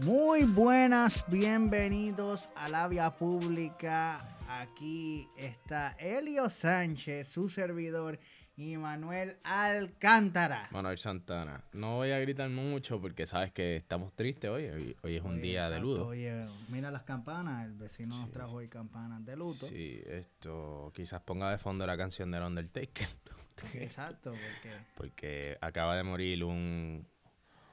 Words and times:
Muy 0.00 0.42
buenas, 0.42 1.24
bienvenidos 1.28 2.48
a 2.56 2.68
la 2.68 2.88
vía 2.88 3.10
pública. 3.12 4.36
Aquí 4.48 5.28
está 5.36 5.96
Elio 5.98 6.50
Sánchez, 6.50 7.28
su 7.28 7.48
servidor, 7.48 8.18
y 8.56 8.76
Manuel 8.76 9.36
Alcántara. 9.44 10.68
Manuel 10.72 10.98
Santana. 10.98 11.64
No 11.72 11.96
voy 11.96 12.10
a 12.10 12.18
gritar 12.18 12.50
mucho 12.50 13.00
porque 13.00 13.26
sabes 13.26 13.50
que 13.52 13.76
estamos 13.76 14.12
tristes 14.14 14.50
hoy. 14.50 14.66
Hoy, 14.66 14.96
hoy 15.02 15.16
es 15.16 15.22
un 15.22 15.32
Oye, 15.34 15.40
día 15.42 15.70
de 15.70 15.80
luto. 15.80 16.06
Oye, 16.08 16.46
mira 16.68 16.90
las 16.90 17.02
campanas, 17.02 17.64
el 17.64 17.72
vecino 17.74 18.16
nos 18.16 18.30
trajo 18.30 18.56
hoy 18.56 18.68
campanas 18.68 19.24
de 19.24 19.36
luto. 19.36 19.66
Sí, 19.66 20.02
esto 20.06 20.92
quizás 20.94 21.22
ponga 21.22 21.50
de 21.50 21.58
fondo 21.58 21.86
la 21.86 21.96
canción 21.96 22.30
del 22.30 22.42
Undertaker. 22.42 23.08
Exacto, 23.74 24.32
porque 24.32 24.76
porque 24.96 25.58
acaba 25.60 25.96
de 25.96 26.02
morir 26.02 26.44
un, 26.44 27.06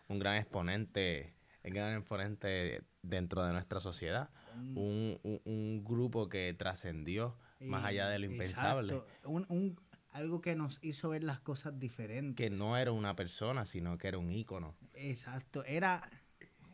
un 0.08 0.20
gran 0.20 0.38
exponente, 0.38 1.34
un 1.64 1.74
gran 1.74 1.98
exponente 1.98 2.84
dentro 3.02 3.44
de 3.46 3.52
nuestra 3.54 3.80
sociedad. 3.80 4.30
un- 4.56 4.78
Un, 4.78 5.20
un- 5.24 5.42
un 5.46 5.84
grupo 5.84 6.30
que 6.30 6.54
trascendió 6.58 7.36
más 7.62 7.84
allá 7.84 8.08
de 8.08 8.20
lo 8.20 8.26
impensable. 8.26 9.02
un- 9.26 9.78
algo 10.12 10.42
que 10.42 10.56
nos 10.56 10.80
hizo 10.84 11.10
ver 11.10 11.24
las 11.24 11.40
cosas 11.40 11.80
diferentes. 11.80 12.36
Que 12.36 12.56
no 12.56 12.78
era 12.78 12.92
una 12.92 13.16
persona, 13.16 13.66
sino 13.66 13.98
que 13.98 14.08
era 14.08 14.18
un 14.18 14.32
ícono. 14.32 14.76
Exacto, 14.94 15.64
era, 15.66 16.10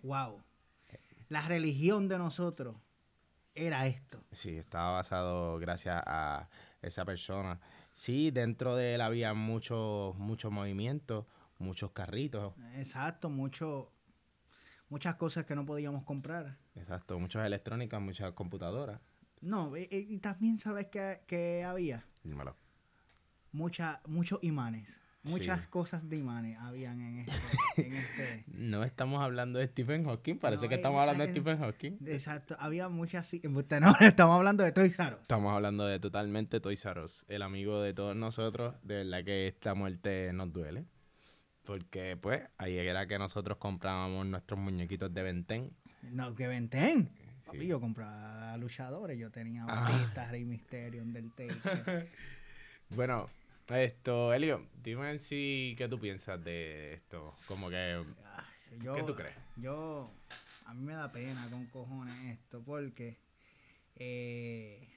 wow, 0.03 0.41
la 1.29 1.41
religión 1.47 2.07
de 2.07 2.17
nosotros 2.17 2.77
era 3.53 3.87
esto. 3.87 4.23
Sí, 4.31 4.57
estaba 4.57 4.91
basado 4.91 5.57
gracias 5.59 6.01
a 6.05 6.49
esa 6.81 7.05
persona. 7.05 7.59
Sí, 7.93 8.31
dentro 8.31 8.75
de 8.75 8.95
él 8.95 9.01
había 9.01 9.33
muchos 9.33 10.15
muchos 10.17 10.51
movimientos, 10.51 11.25
muchos 11.57 11.91
carritos, 11.91 12.53
Exacto, 12.75 13.29
mucho, 13.29 13.91
muchas 14.89 15.15
cosas 15.15 15.45
que 15.45 15.55
no 15.55 15.65
podíamos 15.65 16.03
comprar. 16.03 16.57
exacto, 16.75 17.17
muchas 17.19 17.45
electrónicas, 17.45 18.01
muchas 18.01 18.33
computadoras. 18.33 18.99
No, 19.41 19.73
y, 19.77 20.17
también 20.19 20.59
sabes 20.59 20.87
que, 20.87 21.21
que 21.27 21.63
había 21.63 22.05
Dímelo. 22.23 22.55
Mucha, 23.55 24.01
muchos 24.05 24.39
imanes, 24.43 24.89
muchas 25.23 25.61
Sí. 25.61 25.67
cosas 25.69 26.09
de 26.09 26.17
imanes 26.17 26.57
habían 26.59 26.99
en 26.99 27.19
este, 27.19 27.31
en 27.87 27.93
este. 27.93 28.43
No 28.47 28.83
estamos 28.83 29.23
hablando 29.23 29.59
de 29.59 29.67
Stephen 29.67 30.03
Hawking, 30.03 30.39
parece 30.39 30.63
No, 30.63 30.69
que 30.69 30.75
eh, 30.75 30.77
estamos 30.77 30.99
hablando 30.99 31.23
de 31.23 31.31
Stephen 31.31 31.57
Hawking. 31.59 31.91
Exacto, 32.05 32.57
había 32.59 32.89
muchas, 32.89 33.31
no, 33.79 33.95
estamos 34.01 34.35
hablando 34.37 34.63
de 34.65 34.73
Toys 34.73 34.99
R 34.99 35.15
Us. 35.15 35.21
Estamos 35.21 35.53
hablando 35.53 35.85
de 35.85 35.99
totalmente 36.01 36.59
Toys 36.59 36.83
R 36.85 37.01
Us, 37.01 37.25
el 37.29 37.41
amigo 37.43 37.81
de 37.81 37.93
todos 37.93 38.13
nosotros, 38.15 38.75
de 38.83 38.95
verdad 39.05 39.23
que 39.23 39.47
esta 39.47 39.73
muerte 39.73 40.31
nos 40.33 40.51
duele. 40.51 40.85
Porque, 41.63 42.17
pues, 42.21 42.41
ahí 42.57 42.75
era 42.77 43.07
que 43.07 43.17
nosotros 43.17 43.57
comprábamos 43.57 44.25
nuestros 44.27 44.59
muñequitos 44.59 45.13
de 45.13 45.23
Benten. 45.23 45.71
No, 46.03 46.35
que 46.35 46.47
venten. 46.47 47.09
Papi, 47.45 47.59
Sí. 47.59 47.67
yo 47.67 47.79
compraba 47.79 48.55
luchadores, 48.57 49.17
yo 49.17 49.31
tenía 49.31 49.65
Ah. 49.67 49.89
Batista, 49.89 50.29
Rey 50.29 50.43
Mysterio, 50.45 51.01
Undertaker. 51.03 52.09
Bueno, 52.89 53.25
esto, 53.69 54.33
Elio, 54.33 54.67
dime 54.83 55.17
sí 55.17 55.73
qué 55.77 55.87
tú 55.87 55.99
piensas 55.99 56.43
de 56.43 56.93
esto. 56.93 57.35
Como 57.47 57.69
que, 57.69 58.03
yo, 58.81 58.95
¿qué 58.95 59.03
tú 59.03 59.15
crees? 59.15 59.35
Yo, 59.55 60.11
a 60.65 60.73
mí 60.73 60.83
me 60.83 60.93
da 60.93 61.11
pena 61.11 61.47
con 61.49 61.65
cojones 61.67 62.15
esto, 62.39 62.61
porque 62.63 63.17
eh, 63.95 64.87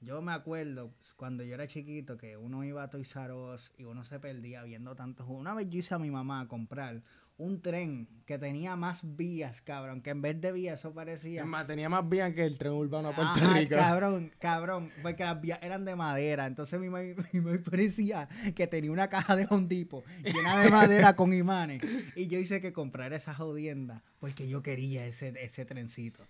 yo 0.00 0.20
me 0.22 0.32
acuerdo 0.32 0.92
cuando 1.16 1.42
yo 1.42 1.54
era 1.54 1.66
chiquito 1.66 2.16
que 2.16 2.36
uno 2.36 2.62
iba 2.62 2.82
a 2.82 2.90
Toys 2.90 3.16
R 3.16 3.32
Us 3.32 3.72
y 3.78 3.84
uno 3.84 4.04
se 4.04 4.20
perdía 4.20 4.62
viendo 4.62 4.94
tantos 4.94 5.26
juegos. 5.26 5.40
Una 5.40 5.54
vez 5.54 5.68
yo 5.70 5.78
hice 5.78 5.94
a 5.94 5.98
mi 5.98 6.10
mamá 6.10 6.42
a 6.42 6.48
comprar 6.48 7.02
un 7.36 7.60
tren 7.60 8.08
que 8.26 8.38
tenía 8.38 8.76
más 8.76 9.16
vías, 9.16 9.60
cabrón, 9.60 10.00
que 10.00 10.10
en 10.10 10.22
vez 10.22 10.40
de 10.40 10.52
vías 10.52 10.78
eso 10.78 10.94
parecía... 10.94 11.42
Es 11.42 11.46
más, 11.46 11.66
tenía 11.66 11.88
más 11.88 12.08
vías 12.08 12.32
que 12.32 12.44
el 12.44 12.56
tren 12.56 12.72
urbano 12.72 13.08
a 13.08 13.14
Puerto 13.14 13.32
Ajá, 13.40 13.58
Rico. 13.58 13.74
cabrón, 13.74 14.32
cabrón, 14.38 14.92
porque 15.02 15.24
las 15.24 15.40
vías 15.40 15.58
eran 15.60 15.84
de 15.84 15.96
madera, 15.96 16.46
entonces 16.46 16.78
mi 16.80 16.88
mamá, 16.88 17.04
mamá 17.32 17.58
parecía 17.68 18.28
que 18.54 18.66
tenía 18.66 18.92
una 18.92 19.08
caja 19.08 19.34
de 19.36 19.46
hondipo 19.50 20.04
llena 20.22 20.62
de 20.62 20.70
madera 20.70 21.16
con 21.16 21.32
imanes, 21.32 21.82
y 22.14 22.28
yo 22.28 22.38
hice 22.38 22.60
que 22.60 22.72
comprar 22.72 23.12
esa 23.12 23.34
jodienda, 23.34 24.02
porque 24.20 24.48
yo 24.48 24.62
quería 24.62 25.04
ese, 25.06 25.34
ese 25.40 25.64
trencito. 25.64 26.24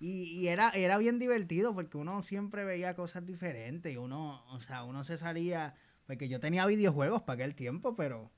Y, 0.00 0.24
y 0.24 0.48
era, 0.48 0.70
era 0.70 0.98
bien 0.98 1.18
divertido, 1.18 1.74
porque 1.74 1.96
uno 1.96 2.22
siempre 2.22 2.64
veía 2.64 2.94
cosas 2.94 3.26
diferentes, 3.26 3.92
y 3.92 3.98
uno, 3.98 4.42
o 4.50 4.60
sea, 4.60 4.84
uno 4.84 5.04
se 5.04 5.18
salía, 5.18 5.74
porque 6.06 6.28
yo 6.28 6.40
tenía 6.40 6.66
videojuegos 6.66 7.22
para 7.22 7.34
aquel 7.34 7.54
tiempo, 7.54 7.94
pero 7.94 8.30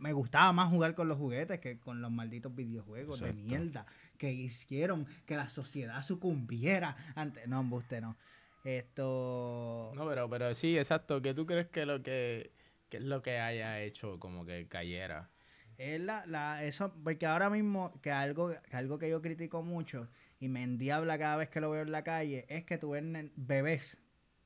me 0.00 0.12
gustaba 0.12 0.52
más 0.52 0.68
jugar 0.70 0.94
con 0.94 1.08
los 1.08 1.18
juguetes 1.18 1.60
que 1.60 1.78
con 1.78 2.00
los 2.02 2.10
malditos 2.10 2.54
videojuegos 2.54 3.20
de 3.20 3.32
mierda 3.32 3.86
que 4.18 4.32
hicieron 4.32 5.06
que 5.26 5.36
la 5.36 5.48
sociedad 5.48 6.02
sucumbiera 6.02 6.96
ante 7.14 7.46
no 7.46 7.60
embuste 7.60 8.00
no 8.00 8.16
esto 8.64 9.92
No, 9.94 10.06
pero, 10.06 10.28
pero 10.28 10.54
sí, 10.54 10.76
exacto. 10.76 11.22
¿Qué 11.22 11.32
tú 11.32 11.46
crees 11.46 11.68
que 11.68 11.86
lo 11.86 12.02
que, 12.02 12.52
qué 12.90 12.98
es 12.98 13.04
lo 13.04 13.22
que 13.22 13.38
haya 13.38 13.80
hecho 13.80 14.18
como 14.18 14.44
que 14.44 14.68
cayera? 14.68 15.30
es 15.78 15.98
la, 15.98 16.26
la 16.26 16.62
eso 16.62 16.92
porque 17.02 17.24
ahora 17.24 17.48
mismo 17.48 17.98
que 18.02 18.10
algo 18.10 18.50
que 18.50 18.76
algo 18.76 18.98
que 18.98 19.08
yo 19.08 19.22
critico 19.22 19.62
mucho 19.62 20.08
y 20.38 20.48
me 20.48 20.62
endiabla 20.62 21.18
cada 21.18 21.38
vez 21.38 21.48
que 21.48 21.60
lo 21.62 21.70
veo 21.70 21.82
en 21.82 21.92
la 21.92 22.04
calle 22.04 22.44
es 22.50 22.64
que 22.64 22.76
tú 22.76 22.90
ves 22.90 23.02
bebés 23.34 23.96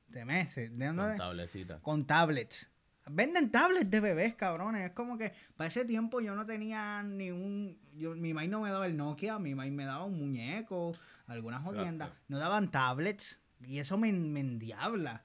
de 0.07 0.23
meses 0.23 0.77
de, 0.77 0.87
Con 0.87 1.81
con 1.81 2.07
tablets. 2.07 2.71
Venden 3.07 3.51
tablets 3.51 3.89
de 3.89 3.99
bebés, 3.99 4.35
cabrones. 4.35 4.85
Es 4.85 4.91
como 4.91 5.17
que 5.17 5.33
para 5.55 5.67
ese 5.67 5.85
tiempo 5.85 6.21
yo 6.21 6.35
no 6.35 6.45
tenía 6.45 7.03
ni 7.03 7.31
un. 7.31 7.77
Yo, 7.95 8.15
mi 8.15 8.33
maíz 8.33 8.49
no 8.49 8.61
me 8.61 8.69
daba 8.71 8.87
el 8.87 8.97
Nokia, 8.97 9.37
mi 9.37 9.53
maíz 9.53 9.71
me 9.71 9.85
daba 9.85 10.05
un 10.05 10.17
muñeco, 10.17 10.95
algunas 11.27 11.63
jodiendas. 11.63 12.09
No 12.27 12.39
daban 12.39 12.71
tablets. 12.71 13.39
Y 13.61 13.79
eso 13.79 13.97
me, 13.97 14.11
me 14.11 14.39
endiabla. 14.39 15.23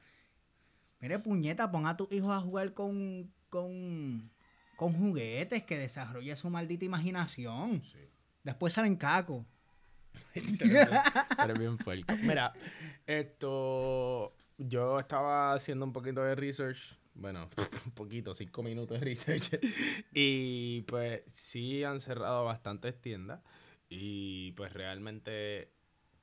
Mire, 1.01 1.19
puñeta, 1.19 1.71
pon 1.71 1.87
a 1.87 1.97
tus 1.97 2.13
hijos 2.13 2.35
a 2.35 2.41
jugar 2.41 2.75
con. 2.75 3.33
con. 3.49 4.31
con 4.77 4.93
juguetes 4.93 5.65
que 5.65 5.79
desarrolle 5.79 6.37
su 6.37 6.51
maldita 6.51 6.85
imaginación. 6.85 7.83
Sí. 7.85 7.99
Después 8.45 8.75
salen 8.75 8.97
cacos. 8.97 9.47
Eres 10.35 11.59
bien 11.59 11.79
puerco. 11.79 12.15
Mira, 12.23 12.53
esto. 13.07 14.35
Yo 14.59 15.01
estaba 15.01 15.55
haciendo 15.55 15.87
un 15.87 15.93
poquito 15.95 16.23
de 16.23 16.35
research. 16.35 17.00
Bueno, 17.15 17.49
un 17.87 17.93
poquito, 17.93 18.35
cinco 18.35 18.63
minutos 18.63 18.99
de 19.01 19.05
research. 19.05 19.61
Y 20.15 20.83
pues 20.83 21.23
sí 21.33 21.85
han 21.85 22.01
cerrado 22.01 22.45
bastantes 22.45 23.01
tiendas. 23.01 23.41
Y 23.89 24.53
pues 24.53 24.73
realmente, 24.73 25.73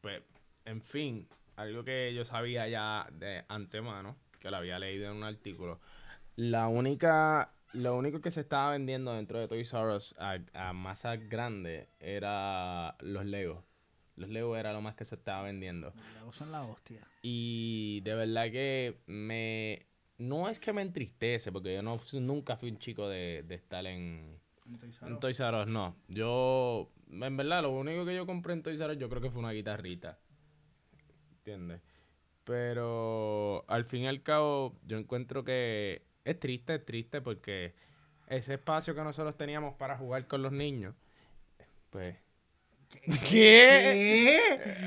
pues, 0.02 0.22
en 0.66 0.82
fin, 0.82 1.28
algo 1.58 1.84
que 1.84 2.14
yo 2.14 2.24
sabía 2.24 2.68
ya 2.68 3.08
de 3.12 3.44
antemano, 3.50 4.16
que 4.40 4.50
lo 4.50 4.58
había 4.58 4.80
leído 4.80 5.12
en 5.12 5.18
un 5.18 5.24
artículo. 5.24 5.80
La 6.36 6.68
única, 6.68 7.54
lo 7.74 7.98
único 7.98 8.22
que 8.22 8.32
se 8.32 8.42
estaba 8.42 8.72
vendiendo 8.72 9.14
dentro 9.14 9.40
de 9.40 9.48
Toys 9.48 9.74
R 9.74 9.96
Us 9.96 10.16
a, 10.18 10.38
a 10.54 10.74
masa 10.74 11.18
grande 11.18 11.90
era 12.00 12.96
los 13.02 13.26
Legos. 13.26 13.64
Los 14.16 14.30
Legos 14.30 14.58
era 14.58 14.74
lo 14.74 14.82
más 14.82 14.96
que 14.96 15.06
se 15.06 15.16
estaba 15.16 15.44
vendiendo. 15.44 15.94
Luego 16.16 16.34
son 16.34 16.52
la 16.52 16.64
hostia. 16.64 17.02
Y 17.22 18.02
de 18.02 18.16
verdad 18.16 18.52
que 18.52 19.02
me... 19.06 19.86
No 20.18 20.50
es 20.50 20.60
que 20.60 20.74
me 20.74 20.82
entristece, 20.82 21.52
porque 21.52 21.76
yo 21.76 21.82
no, 21.82 22.00
nunca 22.14 22.58
fui 22.58 22.70
un 22.70 22.80
chico 22.80 23.08
de, 23.08 23.44
de 23.48 23.56
estar 23.56 23.86
en, 23.86 24.40
en 25.02 25.20
Toys 25.20 25.40
R 25.40 25.62
Us, 25.62 25.68
no. 25.68 25.96
Yo, 26.08 26.92
en 27.12 27.38
verdad, 27.38 27.62
lo 27.62 27.72
único 27.72 28.06
que 28.06 28.16
yo 28.16 28.26
compré 28.26 28.54
en 28.54 28.64
Toys 28.64 28.80
R 28.80 28.94
Us 28.94 29.00
yo 29.00 29.10
creo 29.10 29.22
que 29.22 29.30
fue 29.30 29.40
una 29.40 29.52
guitarrita. 29.52 30.18
¿Entiendes? 31.38 31.82
Pero 32.44 33.66
al 33.68 33.84
fin 33.84 34.04
y 34.04 34.08
al 34.08 34.24
cabo, 34.24 34.76
yo 34.86 34.98
encuentro 34.98 35.44
que 35.44 36.06
es 36.24 36.40
triste, 36.40 36.76
es 36.76 36.86
triste 36.86 37.22
porque 37.22 37.76
ese 38.28 38.56
espacio 38.56 38.96
que 38.96 39.04
nosotros 39.04 39.38
teníamos 39.38 39.76
para 39.76 39.98
jugar 39.98 40.28
con 40.28 40.42
los 40.42 40.52
niños, 40.52 40.96
pues... 41.90 42.16
¿Qué? 42.90 43.00
¿Qué? 43.30 44.40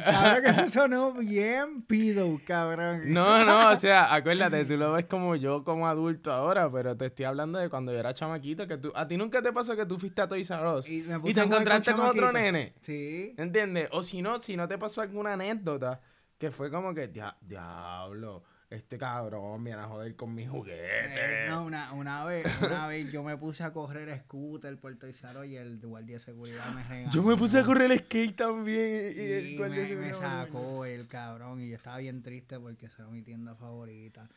Cabrón, 0.04 0.42
que 0.42 0.50
eso 0.62 0.68
sonó 0.80 1.12
bien 1.12 1.82
pido, 1.82 2.40
cabrón. 2.46 3.02
No, 3.12 3.44
no, 3.44 3.70
o 3.70 3.76
sea, 3.76 4.12
acuérdate, 4.14 4.64
tú 4.64 4.76
lo 4.76 4.92
ves 4.92 5.04
como 5.06 5.36
yo 5.36 5.64
como 5.64 5.86
adulto 5.88 6.32
ahora, 6.32 6.70
pero 6.70 6.96
te 6.96 7.06
estoy 7.06 7.24
hablando 7.26 7.58
de 7.58 7.68
cuando 7.68 7.92
yo 7.92 7.98
era 7.98 8.12
chamaquito, 8.14 8.66
que 8.66 8.76
tú, 8.78 8.92
a 8.94 9.06
ti 9.06 9.16
nunca 9.16 9.40
te 9.42 9.52
pasó 9.52 9.76
que 9.76 9.86
tú 9.86 9.98
fuiste 9.98 10.22
a 10.22 10.28
Toys 10.28 10.50
R 10.50 10.68
Us 10.74 10.88
Y 10.88 11.02
te 11.02 11.08
con 11.20 11.28
encontraste 11.44 11.92
con, 11.92 12.06
otro 12.06 12.32
nene, 12.32 12.74
Sí. 12.80 13.34
¿entiendes? 13.36 13.88
O 13.92 14.02
si 14.02 14.22
no, 14.22 14.38
si 14.40 14.56
no 14.56 14.66
te 14.68 14.78
pasó 14.78 15.00
alguna 15.02 15.34
anécdota 15.34 16.00
que 16.38 16.50
fue 16.50 16.70
como 16.70 16.94
que, 16.94 17.08
"Dia- 17.12 17.36
diablo, 17.40 18.42
este 18.70 18.96
cabrón 18.98 19.64
viene 19.64 19.80
a 19.80 19.84
joder 19.88 20.14
con 20.14 20.32
mis 20.34 20.46
Eh, 20.46 20.50
juguetes. 20.50 21.50
no, 21.50 21.64
una, 21.64 21.92
una 21.92 22.24
vez, 22.24 22.46
una 22.64 22.86
vez 22.88 23.10
yo 23.10 23.22
me 23.24 23.36
puse 23.36 23.64
a 23.64 23.72
correr 23.72 24.16
scooter 24.20 24.78
por 24.78 24.94
Toizaro 24.96 25.44
y 25.44 25.56
el 25.56 25.78
guardia 25.80 26.16
de 26.16 26.20
seguridad 26.20 26.72
me 26.72 26.82
regañó. 26.84 27.10
Yo 27.10 27.22
me 27.24 27.36
puse 27.36 27.58
a 27.58 27.64
correr 27.64 27.90
el 27.90 27.98
skate 27.98 28.36
también 28.36 29.12
y 29.16 29.20
el 29.32 29.46
y 29.48 29.56
guardia 29.56 29.82
me, 29.82 29.96
me 29.96 30.06
me 30.08 30.14
sacó 30.14 30.84
el 30.84 31.08
cabrón 31.08 31.60
y 31.60 31.68
yo 31.70 31.76
estaba 31.76 31.98
bien 31.98 32.22
triste 32.22 32.58
porque 32.60 32.86
esa 32.86 33.02
era 33.02 33.10
mi 33.10 33.22
tienda 33.22 33.56
favorita. 33.56 34.28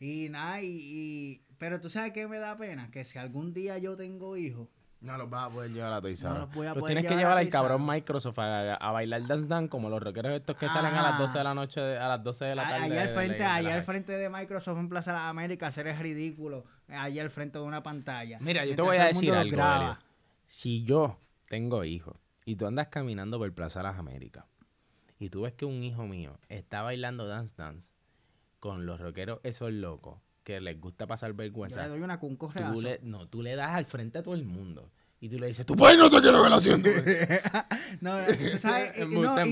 Y 0.00 0.28
nada, 0.30 0.60
y, 0.62 0.66
y- 0.68 1.42
Pero 1.58 1.80
tú 1.80 1.90
sabes 1.90 2.12
qué 2.12 2.26
me 2.26 2.38
da 2.38 2.56
pena, 2.56 2.90
que 2.90 3.04
si 3.04 3.18
algún 3.18 3.52
día 3.54 3.78
yo 3.78 3.96
tengo 3.96 4.36
hijos, 4.36 4.66
No 5.00 5.16
los 5.16 5.30
vas 5.30 5.46
a 5.48 5.50
poder 5.50 5.70
llevar 5.72 5.94
a 5.94 6.00
Toys 6.02 6.22
No 6.24 6.30
R 6.30 6.34
Us. 6.40 6.46
los 6.46 6.54
voy 6.54 6.66
a 6.66 6.70
Los 6.74 6.78
poder 6.80 6.94
tienes 6.96 7.10
que 7.10 7.16
llevar 7.16 7.38
al 7.38 7.48
cabrón. 7.48 7.86
Microsoft 7.86 8.38
a, 8.38 8.74
a 8.74 8.90
bailar 8.92 9.26
Dance 9.26 9.46
Dance 9.48 9.70
como 9.70 9.88
los 9.88 10.02
rockeros 10.02 10.32
estos 10.32 10.56
que 10.56 10.68
salen 10.68 10.94
a 10.94 11.02
las 11.02 11.18
12 11.18 11.38
de 11.38 11.44
la 11.44 11.54
noche, 11.54 11.96
a 11.98 12.06
las 12.08 12.22
12 12.22 12.44
de 12.44 12.54
la 12.54 12.62
tarde. 12.68 12.84
allá 12.84 13.02
al 13.02 13.08
frente, 13.08 13.32
de- 13.32 13.38
de 13.38 13.44
allá 13.46 13.68
la- 13.70 13.74
al 13.76 13.82
frente 13.82 14.12
de 14.12 14.28
Microsoft 14.28 14.78
en 14.78 14.88
Plaza 14.90 15.12
de 15.12 15.18
las 15.18 15.26
Américas, 15.30 15.68
hacer 15.70 15.86
es 15.86 15.98
ridículo, 15.98 16.64
allá 16.88 17.22
al 17.22 17.30
frente 17.30 17.58
de 17.58 17.64
una 17.64 17.82
pantalla. 17.82 18.38
Mira, 18.40 18.64
yo 18.66 18.76
te 18.76 18.82
voy 18.82 18.98
a 18.98 19.04
decir 19.06 19.32
algo. 19.34 19.96
Si 20.46 20.84
yo 20.84 21.16
tengo 21.48 21.84
hijos 21.84 22.16
y 22.44 22.56
tú 22.56 22.66
andas 22.66 22.88
caminando 22.88 23.38
por 23.38 23.50
Plaza 23.54 23.78
de 23.80 23.84
las 23.84 23.98
Américas 23.98 24.44
y 25.18 25.30
tú 25.30 25.42
ves 25.42 25.54
que 25.54 25.64
un 25.64 25.82
hijo 25.82 26.06
mío 26.06 26.38
está 26.50 26.82
bailando 26.82 27.26
Dance 27.26 27.54
Dance 27.56 27.90
con 28.58 28.84
los 28.84 29.00
rockeros 29.00 29.40
esos 29.44 29.72
locos 29.72 30.18
que 30.54 30.60
les 30.60 30.80
gusta 30.80 31.06
pasar 31.06 31.30
Yo 31.30 31.36
vergüenza, 31.36 31.82
le 31.82 31.88
doy 31.88 32.00
una 32.00 32.18
con 32.18 32.36
tú 32.36 32.80
le, 32.82 33.00
no, 33.02 33.28
tú 33.28 33.42
le 33.42 33.54
das 33.56 33.72
al 33.74 33.86
frente 33.86 34.18
a 34.18 34.22
todo 34.22 34.34
el 34.34 34.44
mundo 34.44 34.90
y 35.22 35.28
tú 35.28 35.38
le 35.38 35.48
dices, 35.48 35.66
tu 35.66 35.76
padre 35.76 35.98
no 35.98 36.08
te 36.10 36.20
quiero 36.20 36.42
ver 36.42 36.52
haciendo 36.52 36.88
eso". 36.88 37.48
no, 38.00 38.16
tú 38.26 38.32
sabes, 38.58 38.92
y- 38.96 39.14
no, 39.26 39.34
y, 39.46 39.50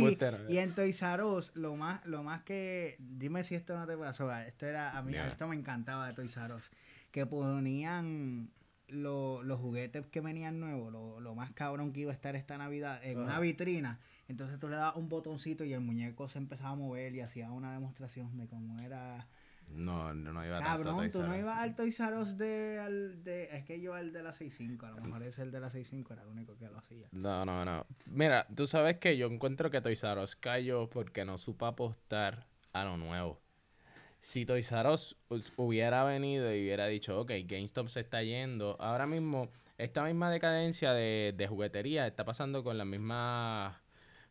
y 0.48 0.58
en 0.58 0.74
Toys 0.74 1.02
R 1.02 1.22
Us, 1.24 1.52
lo 1.54 1.76
más, 1.76 2.04
lo 2.06 2.22
más 2.22 2.42
que, 2.42 2.96
dime 2.98 3.44
si 3.44 3.54
esto 3.54 3.76
no 3.78 3.86
te 3.86 3.96
pasó, 3.96 4.34
esto 4.38 4.66
era, 4.66 4.96
a 4.96 5.02
mí 5.02 5.12
esto 5.28 5.46
me 5.46 5.56
encantaba 5.56 6.06
de 6.08 6.14
Toys 6.14 6.36
R 6.36 6.54
Us, 6.54 6.70
que 7.10 7.26
ponían 7.26 8.50
lo- 8.88 9.42
los 9.42 9.60
juguetes 9.60 10.06
que 10.06 10.20
venían 10.22 10.58
nuevos, 10.58 10.90
lo, 10.90 11.20
lo 11.20 11.34
más 11.34 11.50
cabrón 11.52 11.92
que 11.92 12.00
iba 12.00 12.10
a 12.12 12.14
estar 12.14 12.34
esta 12.36 12.56
Navidad, 12.56 13.00
en 13.04 13.18
una 13.18 13.38
vitrina, 13.40 14.00
entonces 14.28 14.58
tú 14.58 14.68
le 14.70 14.76
dabas 14.76 14.96
un 14.96 15.08
botoncito 15.10 15.64
y 15.64 15.74
el 15.74 15.80
muñeco 15.80 16.28
se 16.28 16.38
empezaba 16.38 16.70
a 16.70 16.74
mover 16.76 17.14
y 17.14 17.20
hacía 17.20 17.50
una 17.50 17.72
demostración 17.72 18.36
de 18.38 18.46
cómo 18.48 18.80
era... 18.80 19.28
No, 19.70 20.12
no, 20.14 20.32
no 20.32 20.44
iba 20.44 20.58
tanto 20.58 20.70
a 20.70 20.76
Cabrón, 20.94 21.10
tú 21.10 21.22
no 21.22 21.36
ibas 21.36 21.56
al 21.58 21.76
Toys 21.76 22.00
R 22.00 22.16
Us 22.18 22.36
de, 22.38 22.78
al- 22.80 23.22
de... 23.22 23.44
Es 23.56 23.64
que 23.64 23.80
yo 23.80 23.94
al 23.94 24.12
de 24.12 24.22
la 24.22 24.32
6.5, 24.32 24.82
a 24.86 24.90
lo 24.90 25.00
mejor 25.02 25.22
ese 25.22 25.42
el 25.42 25.50
de 25.52 25.60
la 25.60 25.70
6.5 25.70 26.12
era 26.12 26.22
el 26.22 26.28
único 26.28 26.56
que 26.56 26.68
lo 26.68 26.78
hacía. 26.78 27.06
No, 27.12 27.44
no, 27.44 27.64
no. 27.64 27.86
Mira, 28.06 28.46
tú 28.54 28.66
sabes 28.66 28.96
que 28.96 29.16
yo 29.16 29.26
encuentro 29.28 29.70
que 29.70 29.80
Toys 29.80 30.02
R 30.02 30.20
Us 30.22 30.36
cayó 30.36 30.88
porque 30.90 31.24
no 31.24 31.38
supo 31.38 31.66
apostar 31.66 32.46
a 32.72 32.84
lo 32.84 32.96
nuevo. 32.96 33.40
Si 34.20 34.44
Toys 34.44 34.72
R 34.72 34.88
Us 34.90 35.16
hubiera 35.56 36.02
venido 36.02 36.52
y 36.52 36.60
hubiera 36.62 36.86
dicho, 36.86 37.20
ok, 37.20 37.30
GameStop 37.44 37.88
se 37.88 38.00
está 38.00 38.22
yendo, 38.24 38.76
ahora 38.80 39.06
mismo 39.06 39.48
esta 39.76 40.02
misma 40.02 40.28
decadencia 40.30 40.92
de, 40.92 41.32
de 41.36 41.46
juguetería 41.46 42.04
está 42.06 42.24
pasando 42.24 42.64
con 42.64 42.76
las 42.78 42.86
mismas 42.86 43.76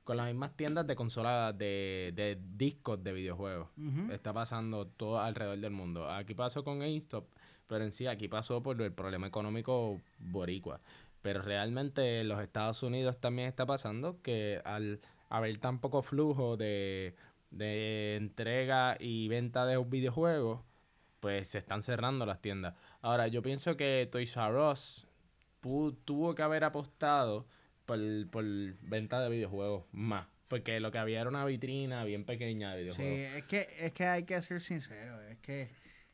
con 0.08 0.16
las 0.16 0.28
mismas 0.28 0.56
tiendas 0.56 0.88
de 0.88 0.96
consolas 0.96 1.58
de, 1.58 2.14
de 2.16 2.40
discos 2.56 3.04
de 3.04 3.12
videojuegos. 3.12 3.68
Está 4.10 4.32
pasando 4.32 4.88
todo 4.88 5.20
alrededor 5.20 5.58
del 5.58 5.72
mundo. 5.74 6.10
Aquí 6.10 6.34
pasó 6.34 6.64
con 6.64 6.80
GameStop, 6.80 7.26
pero 7.68 7.84
en 7.84 7.92
sí 7.92 8.08
aquí 8.08 8.30
pasó 8.30 8.64
por 8.64 8.82
el 8.82 8.94
problema 8.94 9.28
económico 9.28 10.00
boricua. 10.18 10.80
Pero 11.22 11.42
realmente 11.42 12.22
en 12.22 12.30
los 12.30 12.42
Estados 12.42 12.82
Unidos 12.84 13.20
también 13.20 13.50
está 13.50 13.66
pasando 13.66 14.22
que 14.22 14.62
al 14.64 15.02
haber 15.28 15.58
tan 15.58 15.80
poco 15.80 16.02
flujo 16.02 16.56
de, 16.56 17.14
de 17.52 18.16
entrega 18.16 18.96
y 19.02 19.28
venta 19.28 19.66
de 19.66 19.78
videojuegos, 19.78 20.62
pues 21.20 21.50
se 21.50 21.58
están 21.58 21.84
cerrando 21.84 22.26
las 22.26 22.40
tiendas. 22.40 22.76
Ahora, 23.02 23.28
yo 23.28 23.42
pienso 23.42 23.76
que 23.76 24.08
Toys 24.10 24.38
R 24.38 24.58
Us 24.72 25.06
tuvo 26.06 26.34
que 26.34 26.44
haber 26.44 26.64
apostado 26.64 27.46
por, 27.88 28.00
por 28.30 28.44
venta 28.82 29.20
de 29.22 29.30
videojuegos 29.30 29.86
más. 29.92 30.28
Porque 30.48 30.80
lo 30.80 30.92
que 30.92 31.00
había 31.00 31.20
era 31.22 31.30
una 31.30 31.44
vitrina 31.46 32.04
bien 32.06 32.24
pequeña 32.26 32.74
de 32.76 32.94
Sí, 32.94 33.02
videojuegos. 33.02 33.36
es 33.38 33.44
que, 33.46 33.68
es 33.80 33.92
que 33.94 34.06
hay 34.06 34.24
que 34.24 34.40
ser 34.44 34.62
sincero, 34.62 35.20
es 35.24 35.38
que 35.40 35.70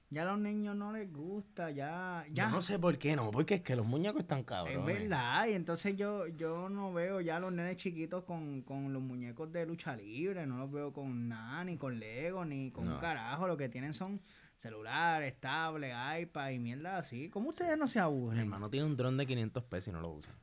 ya 0.09 0.21
a 0.23 0.25
los 0.25 0.39
niños 0.39 0.75
no 0.75 0.91
les 0.93 1.11
gusta, 1.11 1.71
ya, 1.71 2.25
ya. 2.31 2.45
Yo 2.45 2.49
no 2.51 2.61
sé 2.61 2.77
por 2.79 2.97
qué 2.97 3.15
no, 3.15 3.29
porque 3.31 3.55
es 3.55 3.61
que 3.61 3.75
los 3.75 3.85
muñecos 3.85 4.21
están 4.21 4.39
es 4.39 4.45
cabrones. 4.45 4.85
verdad, 4.85 5.47
y 5.47 5.53
entonces 5.53 5.95
yo, 5.95 6.27
yo 6.27 6.69
no 6.69 6.93
veo 6.93 7.19
ya 7.21 7.37
a 7.37 7.39
los 7.39 7.51
nenes 7.51 7.77
chiquitos 7.77 8.23
con, 8.23 8.61
con 8.63 8.93
los 8.93 9.01
muñecos 9.01 9.51
de 9.51 9.65
lucha 9.65 9.95
libre, 9.95 10.45
no 10.47 10.57
los 10.57 10.71
veo 10.71 10.93
con 10.93 11.27
nada, 11.27 11.63
ni 11.63 11.77
con 11.77 11.99
Lego, 11.99 12.43
ni 12.45 12.71
con 12.71 12.87
un 12.87 12.97
carajo, 12.99 13.47
lo 13.47 13.57
que 13.57 13.69
tienen 13.69 13.93
son 13.93 14.21
celulares, 14.57 15.39
tablets, 15.39 15.95
iPad 16.21 16.49
y 16.51 16.59
mierda 16.59 16.97
así. 16.97 17.29
¿Cómo 17.29 17.49
ustedes 17.49 17.77
no 17.77 17.87
se 17.87 17.99
Mi 17.99 18.03
aburren? 18.03 18.39
hermano 18.39 18.69
tiene 18.69 18.85
un 18.85 18.95
dron 18.95 19.17
de 19.17 19.25
500 19.27 19.63
pesos 19.65 19.87
y 19.89 19.91
no 19.91 20.01
lo 20.01 20.09
usa. 20.11 20.33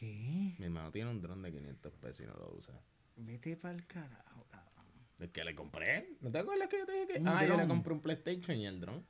¿Qué? 0.00 0.54
Mi 0.58 0.64
hermano 0.64 0.90
tiene 0.90 1.10
un 1.10 1.20
dron 1.20 1.42
de 1.42 1.52
500 1.52 1.92
pesos 1.96 2.20
y 2.24 2.26
no 2.26 2.32
lo 2.34 2.54
usa. 2.56 2.72
Vete 3.16 3.54
para 3.58 3.74
el 3.74 3.86
carajo, 3.86 4.46
cabrón. 4.50 4.86
¿El 5.18 5.30
que 5.30 5.44
le 5.44 5.54
compré? 5.54 6.16
¿No 6.22 6.30
te 6.30 6.38
acuerdas 6.38 6.68
que 6.68 6.78
yo 6.78 6.86
te 6.86 6.92
dije 6.92 7.06
que.? 7.06 7.22
Ah, 7.26 7.44
yo 7.46 7.54
le 7.58 7.68
compré 7.68 7.92
un 7.92 8.00
PlayStation 8.00 8.56
y 8.56 8.66
el 8.66 8.80
dron. 8.80 9.04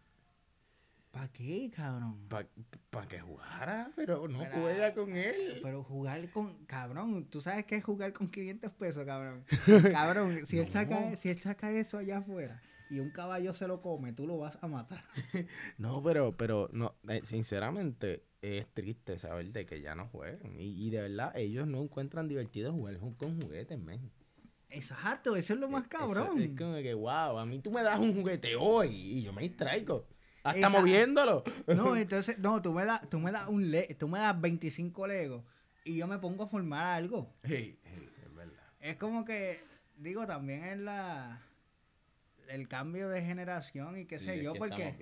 ¿Para 1.12 1.28
qué, 1.28 1.70
cabrón? 1.74 2.26
¿Para 2.28 3.06
que 3.08 3.20
jugara? 3.20 3.92
Pero 3.94 4.26
no 4.26 4.40
Para- 4.40 4.50
juega 4.60 4.94
con 4.94 5.16
él. 5.16 5.60
Pero 5.62 5.84
jugar 5.84 6.28
con, 6.30 6.64
cabrón, 6.66 7.26
tú 7.30 7.40
sabes 7.40 7.66
qué 7.66 7.76
es 7.76 7.84
jugar 7.84 8.12
con 8.12 8.28
500 8.28 8.72
pesos, 8.72 9.04
cabrón. 9.06 9.44
Cabrón, 9.92 10.44
si 10.46 10.58
él 10.58 10.66
saca, 10.68 11.16
si 11.16 11.28
él 11.28 11.40
saca 11.40 11.70
eso 11.70 11.98
allá 11.98 12.18
afuera 12.18 12.60
y 12.90 12.98
un 12.98 13.10
caballo 13.10 13.54
se 13.54 13.68
lo 13.68 13.80
come, 13.80 14.12
tú 14.12 14.26
lo 14.26 14.38
vas 14.38 14.58
a 14.60 14.66
matar. 14.66 15.04
No, 15.78 16.02
pero, 16.02 16.36
pero, 16.36 16.68
no, 16.72 16.96
eh, 17.08 17.20
sinceramente, 17.24 18.24
es 18.42 18.66
triste 18.72 19.18
saber 19.18 19.52
de 19.52 19.66
que 19.66 19.80
ya 19.80 19.94
no 19.94 20.06
juegan. 20.08 20.58
Y, 20.58 20.86
y 20.86 20.90
de 20.90 21.02
verdad, 21.02 21.36
ellos 21.36 21.66
no 21.66 21.82
encuentran 21.82 22.28
divertido 22.28 22.72
jugar 22.72 22.98
ju- 22.98 23.16
con 23.16 23.40
juguetes, 23.40 23.78
men. 23.78 24.10
Exacto, 24.68 25.34
eso 25.36 25.54
es 25.54 25.60
lo 25.60 25.68
más 25.68 25.82
Eh, 25.84 25.86
Eso 25.90 25.98
cabrón. 25.98 26.40
es 26.40 26.56
como 26.56 26.74
que, 26.76 26.94
wow, 26.94 27.38
a 27.38 27.44
mí 27.44 27.58
tú 27.58 27.70
me 27.70 27.82
das 27.82 27.98
un 27.98 28.14
juguete 28.14 28.54
hoy 28.56 28.88
y 28.94 29.22
yo 29.22 29.32
me 29.32 29.42
distraigo. 29.42 30.06
Hasta 30.42 30.68
Esa- 30.68 30.70
moviéndolo. 30.80 31.42
No, 31.66 31.96
entonces, 31.96 32.38
no, 32.38 32.62
tú 32.62 32.72
me 32.72 32.84
das, 32.84 33.08
tú 33.10 33.18
me 33.20 33.32
das 33.32 33.48
un 33.48 33.70
le, 33.70 33.94
tú 33.98 34.08
me 34.08 34.18
das 34.20 34.40
25 34.40 35.06
legos 35.06 35.44
y 35.84 35.96
yo 35.96 36.06
me 36.06 36.18
pongo 36.18 36.44
a 36.44 36.46
formar 36.48 36.86
algo. 36.98 37.34
Hey, 37.42 37.78
hey, 37.84 38.08
es 38.24 38.34
verdad. 38.34 38.62
Es 38.78 38.96
como 38.96 39.24
que, 39.24 39.60
digo, 39.96 40.26
también 40.26 40.64
es 40.64 40.78
la 40.78 41.42
el 42.50 42.68
cambio 42.68 43.08
de 43.08 43.22
generación 43.22 43.96
y 43.98 44.04
qué 44.06 44.18
Sí, 44.18 44.24
sé 44.26 44.42
yo, 44.42 44.52
que 44.52 44.58
porque, 44.58 44.94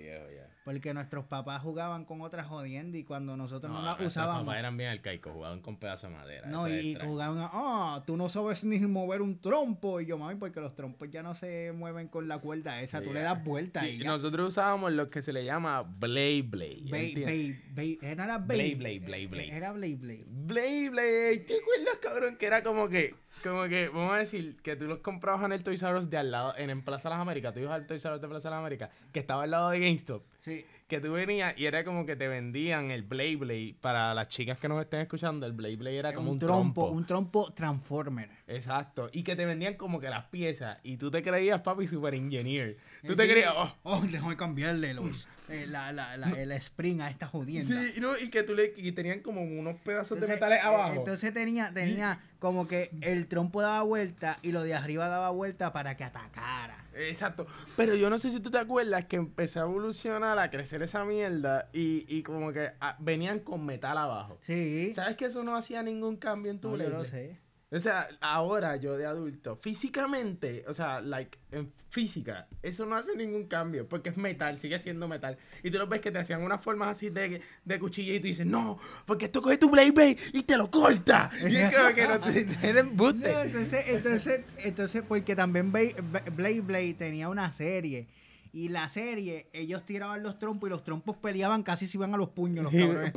porque 0.63 0.93
nuestros 0.93 1.25
papás 1.25 1.61
jugaban 1.61 2.05
con 2.05 2.21
otras 2.21 2.47
jodiendas 2.47 2.99
y 3.01 3.03
cuando 3.03 3.35
nosotros 3.37 3.71
no, 3.71 3.79
No, 3.79 3.85
las 3.85 3.99
nuestros 3.99 4.11
usábamos. 4.23 4.43
papás 4.45 4.59
eran 4.59 4.77
bien 4.77 4.89
arcaicos, 4.91 5.33
jugaban 5.33 5.61
con 5.61 5.77
pedazos 5.77 6.09
de 6.09 6.15
madera. 6.17 6.47
No, 6.47 6.67
y, 6.69 6.95
jugaban, 6.95 7.37
a, 7.39 7.49
ah, 7.51 8.03
tú 8.05 8.15
no 8.17 8.29
sabes 8.29 8.63
ni 8.63 8.79
mover 8.79 9.21
un 9.21 9.39
trompo. 9.39 9.99
Y 10.01 10.05
yo, 10.05 10.17
mami, 10.17 10.35
porque 10.35 10.59
los 10.61 10.75
trompos 10.75 11.09
ya 11.09 11.23
no 11.23 11.35
se 11.35 11.71
mueven 11.73 12.07
con 12.07 12.27
la 12.27 12.39
cuerda 12.39 12.81
esa, 12.81 12.99
Sí, 12.99 13.05
tú 13.05 13.13
le 13.13 13.21
das 13.21 13.43
vuelta 13.43 13.81
Sí, 13.81 13.87
y 13.87 13.97
ya. 13.99 14.05
nosotros 14.09 14.49
usábamos 14.49 14.91
lo 14.93 15.09
que 15.09 15.21
se 15.21 15.33
le 15.33 15.43
llama 15.45 15.81
Blade 15.83 16.43
Blade. 16.43 16.83
Bay, 16.89 17.97
¿no 18.01 18.23
era 18.23 18.37
Blade? 18.37 18.75
Blade, 18.75 18.99
Blade, 18.99 19.27
Blade. 19.27 19.55
Era 19.55 19.71
Blade 19.71 19.95
Blade. 19.95 20.25
Blade 20.27 20.89
Blade. 20.89 21.39
¿Te 21.39 21.53
acuerdas, 21.57 21.97
cabrón? 22.01 22.35
Que 22.37 22.45
era 22.45 22.63
como 22.63 22.89
que, 22.89 23.15
como 23.43 23.67
que, 23.67 23.89
vamos 23.89 24.13
a 24.13 24.17
decir, 24.17 24.57
que 24.61 24.75
tú 24.75 24.85
los 24.85 24.99
comprabas 24.99 25.45
en 25.45 25.53
el 25.53 25.63
Toys 25.63 25.81
R 25.81 25.97
Us 25.97 26.09
de 26.09 26.17
al 26.17 26.31
lado, 26.31 26.53
en, 26.57 26.69
en 26.69 26.81
Plaza 26.81 27.09
Las 27.09 27.19
Américas. 27.19 27.53
Tú 27.53 27.59
ibas 27.61 27.73
al 27.73 27.87
Toys 27.87 28.03
R 28.03 28.15
Us 28.15 28.21
de 28.21 28.27
Plaza 28.27 28.49
Las 28.49 28.59
Américas, 28.59 28.89
que 29.11 29.19
estaba 29.19 29.43
al 29.43 29.51
lado 29.51 29.69
de 29.69 29.79
GameStop. 29.79 30.23
Sí. 30.39 30.65
Que 30.87 30.99
tú 30.99 31.13
venías 31.13 31.57
y 31.57 31.65
era 31.65 31.83
como 31.83 32.05
que 32.05 32.15
te 32.15 32.27
vendían 32.27 32.91
el 32.91 33.03
Blade 33.03 33.35
Blade. 33.35 33.75
Para 33.79 34.13
las 34.13 34.27
chicas 34.27 34.57
que 34.57 34.67
nos 34.67 34.81
estén 34.81 35.01
escuchando, 35.01 35.45
el 35.45 35.53
Blade 35.53 35.75
Blade 35.75 35.97
era 35.97 36.13
como 36.13 36.31
un, 36.31 36.39
trompo. 36.39 36.87
un 36.87 37.05
trompo 37.05 37.53
Transformer. 37.53 38.29
Exacto. 38.49 39.09
Y 39.13 39.23
que 39.23 39.35
te 39.35 39.45
vendían 39.45 39.75
como 39.75 39.99
que 39.99 40.09
las 40.09 40.25
piezas. 40.25 40.77
Y 40.83 40.97
tú 40.97 41.11
te 41.11 41.21
creías, 41.21 41.61
papi, 41.61 41.87
super 41.87 42.13
engineer. 42.13 42.77
Tú 43.05 43.15
te 43.15 43.23
Sí. 43.23 43.29
creías, 43.29 43.53
oh. 43.55 43.75
Oh, 43.83 44.01
déjame 44.01 44.35
cambiarle 44.35 44.93
los, 44.93 45.27
eh, 45.49 45.65
la, 45.67 45.91
la, 45.93 46.17
la, 46.17 46.29
el 46.31 46.51
spring 46.53 47.01
a 47.01 47.09
esta 47.09 47.27
jodienda. 47.27 47.73
Sí, 47.75 47.99
no, 48.01 48.17
y 48.17 48.29
que 48.29 48.43
tú 48.43 48.55
le 48.55 48.73
y 48.75 48.91
tenían 48.91 49.19
como 49.21 49.41
unos 49.43 49.75
pedazos 49.77 50.19
de 50.19 50.27
metales 50.27 50.59
eh, 50.59 50.61
abajo. 50.67 50.93
Entonces 50.95 51.33
tenía, 51.33 51.71
tenía 51.73 52.21
como 52.39 52.67
que 52.67 52.89
el 53.01 53.27
trompo 53.27 53.61
daba 53.61 53.83
vuelta 53.83 54.39
y 54.41 54.51
lo 54.51 54.63
de 54.63 54.73
arriba 54.73 55.07
daba 55.07 55.29
vuelta 55.29 55.71
para 55.71 55.95
que 55.95 56.03
atacara. 56.03 56.85
Exacto. 56.95 57.45
Pero 57.77 57.95
yo 57.95 58.09
no 58.09 58.17
sé 58.17 58.31
si 58.31 58.39
tú 58.39 58.49
te 58.51 58.57
acuerdas 58.57 59.05
que 59.05 59.15
empezó 59.15 59.59
a 59.59 59.63
evolucionar, 59.63 60.37
a 60.39 60.49
crecer 60.49 60.81
esa 60.81 61.05
mierda 61.05 61.69
y, 61.71 62.05
y 62.13 62.23
como 62.23 62.51
que 62.51 62.71
ah, 62.81 62.97
venían 62.99 63.39
con 63.39 63.65
metal 63.65 63.97
abajo. 63.97 64.37
Sí. 64.45 64.91
¿Sabes 64.95 65.15
que 65.15 65.25
eso 65.25 65.43
no 65.43 65.55
hacía 65.55 65.83
ningún 65.83 66.17
cambio 66.17 66.51
en 66.51 66.59
tu 66.59 66.69
No, 66.71 66.77
yo 66.83 66.89
lo 66.89 67.05
sé. 67.05 67.37
O 67.71 67.79
sea, 67.79 68.07
ahora 68.19 68.77
yo 68.77 68.97
de 68.97 69.05
adulto, 69.05 69.55
físicamente, 69.55 70.63
o 70.67 70.73
sea, 70.73 71.01
like, 71.01 71.37
en 71.51 71.71
física, 71.89 72.47
eso 72.63 72.83
no 72.85 72.95
hace 72.95 73.15
ningún 73.15 73.45
cambio, 73.45 73.87
porque 73.87 74.09
es 74.09 74.17
metal, 74.17 74.57
sigue 74.57 74.79
siendo 74.79 75.07
metal. 75.07 75.37
Y 75.61 75.69
tú 75.69 75.77
lo 75.77 75.85
ves 75.85 76.01
que 76.01 76.11
te 76.11 76.17
hacían 76.17 76.41
unas 76.41 76.63
formas 76.63 76.89
así 76.89 77.11
de, 77.11 77.41
de 77.65 77.79
cuchilla 77.79 78.13
y 78.13 78.19
tú 78.19 78.25
dices, 78.25 78.47
no, 78.47 78.79
porque 79.05 79.25
esto 79.25 79.43
coge 79.43 79.57
tu 79.57 79.69
Blade 79.69 79.91
Blade 79.91 80.17
y 80.33 80.43
te 80.43 80.57
lo 80.57 80.71
corta. 80.71 81.29
Y 81.47 81.57
es 81.57 81.75
como 81.75 81.93
que 81.93 82.07
no 82.07 82.19
te. 82.19 82.45
No, 82.73 83.29
entonces, 83.43 83.85
entonces, 83.87 84.41
entonces, 84.57 85.03
porque 85.07 85.35
también 85.35 85.71
Blade 85.71 85.95
Blade, 86.35 86.61
Blade 86.61 86.93
tenía 86.95 87.29
una 87.29 87.51
serie. 87.53 88.07
Y 88.51 88.69
la 88.69 88.89
serie, 88.89 89.47
ellos 89.53 89.85
tiraban 89.85 90.23
los 90.23 90.39
trompos 90.39 90.69
y 90.69 90.71
los 90.71 90.83
trompos 90.83 91.17
peleaban 91.17 91.61
casi 91.61 91.85
se 91.85 91.97
iban 91.97 92.15
a 92.15 92.17
los 92.17 92.29
puños 92.29 92.63
los 92.63 92.73
cabrones. 92.73 93.11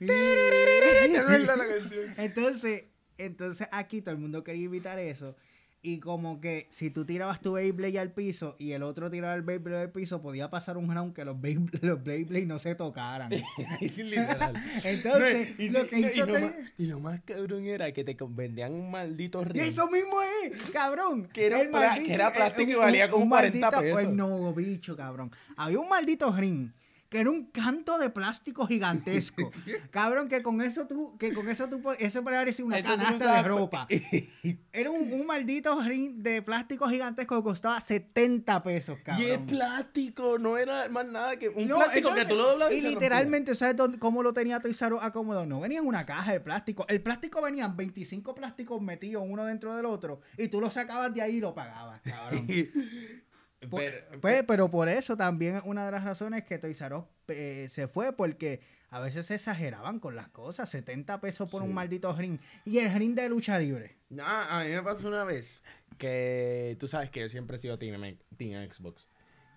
entonces, 2.16 2.84
entonces 3.18 3.68
aquí 3.72 4.00
todo 4.00 4.12
el 4.14 4.20
mundo 4.20 4.42
quería 4.44 4.64
imitar 4.64 4.98
eso. 4.98 5.36
Y 5.80 6.00
como 6.00 6.40
que 6.40 6.66
si 6.70 6.90
tú 6.90 7.04
tirabas 7.04 7.40
tu 7.40 7.52
Beyblade 7.52 8.00
al 8.00 8.12
piso 8.12 8.56
y 8.58 8.72
el 8.72 8.82
otro 8.82 9.12
tiraba 9.12 9.36
el 9.36 9.42
Beyblade 9.42 9.82
al 9.82 9.92
piso, 9.92 10.20
podía 10.20 10.50
pasar 10.50 10.76
un 10.76 10.92
round 10.92 11.14
que 11.14 11.24
los, 11.24 11.40
Beyblade, 11.40 11.78
los 11.86 12.02
Beyblade 12.02 12.46
no 12.46 12.58
se 12.58 12.74
tocaran. 12.74 13.30
Literal. 13.80 14.54
Entonces, 14.82 15.54
No, 15.56 15.64
y, 15.64 15.68
lo 15.68 15.86
que 15.86 15.98
y- 16.00 16.02
y 16.02 16.06
hizo... 16.06 16.26
lo 16.26 16.32
te- 16.32 16.40
más, 16.40 16.54
y 16.78 16.86
lo 16.86 16.98
más 16.98 17.20
cabrón 17.20 17.64
era 17.64 17.92
que 17.92 18.02
te 18.02 18.16
vendían 18.28 18.72
un 18.74 18.90
maldito 18.90 19.40
Y 19.42 19.44
ring. 19.44 19.62
eso 19.62 19.88
mismo 19.88 20.16
es, 20.44 20.70
cabrón. 20.72 21.28
Que 21.28 21.46
era 21.46 21.60
El 21.60 21.70
que 21.70 22.12
era 22.12 22.28
eh, 22.28 22.32
plástico 22.34 22.70
y 22.72 22.74
valía 22.74 23.08
como 23.08 23.22
un 23.24 23.30
40 23.30 23.58
maldito- 23.70 23.80
pesos. 23.80 24.00
pues 24.02 24.08
no, 24.10 24.52
bicho, 24.54 24.96
cabrón. 24.96 25.30
Había 25.56 25.78
un 25.78 25.88
maldito 25.88 26.32
ring 26.36 26.70
que 27.08 27.20
era 27.20 27.30
un 27.30 27.46
canto 27.46 27.98
de 27.98 28.10
plástico 28.10 28.66
gigantesco. 28.66 29.50
cabrón, 29.90 30.28
que 30.28 30.42
con 30.42 30.60
eso 30.60 30.86
tú, 30.86 31.16
que 31.18 31.32
con 31.32 31.48
eso 31.48 31.68
tú, 31.68 31.80
eso 31.98 32.22
parecía 32.22 32.64
una 32.64 32.78
Eso 32.78 32.90
canasta 32.90 33.36
de 33.36 33.42
ropa. 33.42 33.86
Era 34.72 34.90
un, 34.90 35.12
un 35.12 35.26
maldito 35.26 35.80
ring 35.82 36.16
de 36.22 36.42
plástico 36.42 36.88
gigantesco 36.88 37.36
que 37.36 37.42
costaba 37.42 37.80
70 37.80 38.62
pesos, 38.62 38.98
cabrón. 39.02 39.26
Y 39.26 39.30
es 39.30 39.38
plástico, 39.38 40.38
no 40.38 40.56
era 40.58 40.88
más 40.88 41.06
nada 41.06 41.36
que 41.38 41.48
un 41.48 41.66
No, 41.66 41.76
plástico 41.76 42.14
que 42.14 42.20
entonces, 42.20 42.28
tú 42.28 42.36
lo 42.36 42.50
doblabas 42.50 42.74
Y 42.74 42.80
se 42.82 42.90
literalmente, 42.90 43.54
¿sabes 43.54 43.76
dónde- 43.76 43.98
cómo 43.98 44.22
lo 44.22 44.32
tenía 44.32 44.60
Us 44.62 44.82
acomodado? 44.82 45.46
No 45.46 45.60
venía 45.60 45.78
en 45.78 45.86
una 45.86 46.04
caja 46.06 46.32
de 46.32 46.40
plástico. 46.40 46.84
El 46.88 47.00
plástico 47.00 47.40
venían 47.42 47.76
25 47.76 48.34
plásticos 48.34 48.80
metidos 48.82 49.24
uno 49.26 49.44
dentro 49.44 49.74
del 49.74 49.86
otro 49.86 50.20
y 50.36 50.48
tú 50.48 50.60
lo 50.60 50.70
sacabas 50.70 51.12
de 51.14 51.22
ahí 51.22 51.36
y 51.36 51.40
lo 51.40 51.54
pagabas, 51.54 52.00
cabrón. 52.02 52.46
Pero- 53.60 54.20
pues, 54.20 54.44
pero 54.46 54.70
por 54.70 54.88
eso 54.88 55.16
también 55.16 55.56
es 55.56 55.62
una 55.64 55.84
de 55.86 55.92
las 55.92 56.04
razones 56.04 56.44
que 56.44 56.58
Toys 56.58 56.80
R 56.80 56.94
Us, 56.96 57.04
eh, 57.28 57.66
se 57.68 57.88
fue, 57.88 58.12
porque 58.16 58.60
a 58.90 59.00
veces 59.00 59.26
se 59.26 59.34
exageraban 59.34 59.98
con 60.00 60.14
las 60.16 60.28
cosas. 60.28 60.70
70 60.70 61.20
pesos 61.20 61.50
por 61.50 61.62
Sí. 61.62 61.68
un 61.68 61.74
maldito 61.74 62.14
ring. 62.14 62.38
Y 62.64 62.78
el 62.78 62.92
ring 62.94 63.14
de 63.14 63.28
lucha 63.28 63.58
libre. 63.58 63.96
No, 64.10 64.24
a 64.24 64.62
mí 64.64 64.70
me 64.70 64.82
pasó 64.82 65.08
una 65.08 65.24
vez 65.24 65.62
que 65.98 66.76
tú 66.78 66.86
sabes 66.86 67.10
que 67.10 67.20
yo 67.20 67.28
siempre 67.28 67.56
he 67.56 67.58
sido 67.58 67.78
team, 67.78 68.00
team 68.36 68.70
Xbox. 68.72 69.06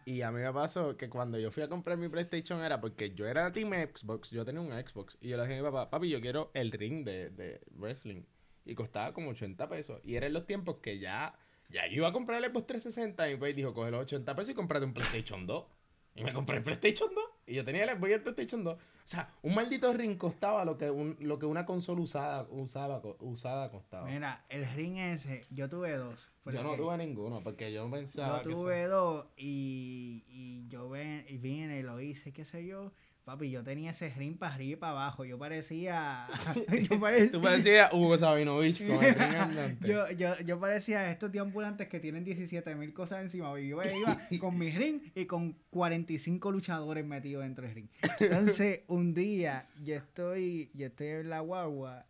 Y 0.04 0.24
a 0.24 0.32
mí 0.32 0.42
me 0.42 0.52
pasó 0.52 0.98
que 0.98 1.10
cuando 1.10 1.38
yo 1.38 1.52
fui 1.52 1.62
a 1.64 1.70
comprar 1.70 1.96
mi 1.98 2.10
PlayStation 2.10 2.62
era 2.64 2.82
porque 2.82 3.12
yo 3.14 3.28
era 3.28 3.52
team 3.54 3.72
Xbox, 3.94 4.32
yo 4.32 4.44
tenía 4.44 4.60
un 4.62 4.72
Xbox. 4.72 5.18
Y 5.22 5.30
yo 5.30 5.38
le 5.38 5.44
dije 5.44 5.54
a 5.60 5.62
mi 5.62 5.64
papá, 5.64 5.90
papi, 5.92 6.10
yo 6.10 6.20
quiero 6.20 6.50
el 6.56 6.72
ring 6.72 7.06
de, 7.06 7.30
de 7.30 7.62
wrestling. 7.76 8.24
Y 8.66 8.74
costaba 8.76 9.14
como 9.14 9.30
80 9.30 9.70
pesos. 9.70 10.02
Y 10.04 10.16
eran 10.16 10.34
los 10.34 10.46
tiempos 10.48 10.78
que 10.82 11.00
ya, 11.00 11.36
ya 11.72 11.88
yo 11.88 11.96
iba 11.98 12.10
a 12.10 12.12
comprar 12.14 12.44
el 12.44 12.50
Xbox 12.52 12.68
360 12.68 13.30
y 13.32 13.38
mi 13.38 13.54
dijo, 13.54 13.74
coge 13.74 13.92
los 13.92 14.02
80 14.02 14.36
pesos 14.36 14.50
y 14.52 14.54
cómprate 14.54 14.86
un 14.86 14.94
PlayStation 14.94 15.46
2. 15.48 15.66
Y 16.14 16.24
me 16.26 16.34
compré 16.34 16.58
el 16.58 16.64
PlayStation 16.64 17.10
2. 17.16 17.24
Y 17.48 17.54
yo 17.56 17.64
tenía 17.64 17.84
el 17.86 17.90
Xbox 17.98 18.10
y 18.10 18.14
el 18.14 18.22
PlayStation 18.22 18.64
2. 18.66 18.74
O 18.76 18.80
sea, 19.06 19.34
un 19.42 19.56
maldito 19.56 19.94
ring 19.94 20.18
costaba 20.18 20.66
lo 20.66 20.78
que, 20.78 20.90
un- 20.92 21.16
lo 21.22 21.40
que 21.40 21.46
una 21.46 21.66
consola 21.66 22.02
usada, 22.02 22.48
usaba, 22.50 23.02
usada 23.20 23.72
costaba. 23.72 24.08
Mira, 24.10 24.44
el 24.50 24.70
ring 24.74 24.98
ese, 24.98 25.46
yo 25.50 25.70
tuve 25.70 25.96
dos. 25.96 26.28
Yo 26.46 26.64
no 26.64 26.76
tuve 26.76 26.98
ninguno, 26.98 27.42
porque 27.44 27.72
yo 27.72 27.90
pensaba 27.90 28.42
Yo 28.42 28.50
que 28.50 28.54
tuve 28.56 28.86
dos 28.88 29.28
y, 29.38 30.24
y 30.28 30.68
yo 30.68 30.90
ven, 30.90 31.26
y 31.30 31.38
vine 31.38 31.80
y 31.80 31.84
lo 31.84 32.02
hice, 32.02 32.34
qué 32.34 32.46
sé 32.46 32.66
yo. 32.66 32.92
Papi, 33.32 33.50
yo 33.50 33.64
tenía 33.64 33.92
ese 33.92 34.10
ring 34.10 34.38
para 34.38 34.56
arriba 34.56 34.74
y 34.74 34.76
para 34.76 34.92
abajo. 34.92 35.24
Yo 35.24 35.40
parecía. 35.40 36.28
yo, 36.90 37.00
parecía 37.00 37.32
Tú 37.32 37.42
parecías 37.42 37.94
Hugo 37.94 38.18
Sabinovich 38.18 38.86
con 38.86 39.02
el 39.02 39.16
ring 39.16 39.36
andante. 39.36 39.88
yo, 39.88 40.12
yo, 40.12 40.38
yo 40.40 40.60
parecía 40.60 41.10
estos 41.10 41.32
deambulantes 41.32 41.88
que 41.88 42.02
tienen 42.02 42.26
17 42.26 42.76
mil 42.76 42.94
cosas 42.94 43.22
encima. 43.22 43.58
y 43.58 43.70
Yo 43.70 43.82
iba 43.82 44.20
con 44.42 44.58
mi 44.58 44.70
ring 44.70 45.00
y 45.16 45.28
con 45.28 45.54
45 45.70 46.52
luchadores 46.52 47.06
metidos 47.06 47.44
dentro 47.44 47.66
del 47.66 47.74
ring. 47.76 47.88
Entonces, 48.20 48.82
un 48.88 49.14
día 49.14 49.66
yo 49.82 49.96
estoy, 49.96 50.70
yo 50.74 50.88
estoy 50.88 51.08
en 51.08 51.30
la 51.30 51.40
guagua 51.40 52.08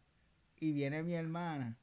y 0.59 0.73
viene 0.73 1.03
mi 1.03 1.13
hermana 1.13 1.77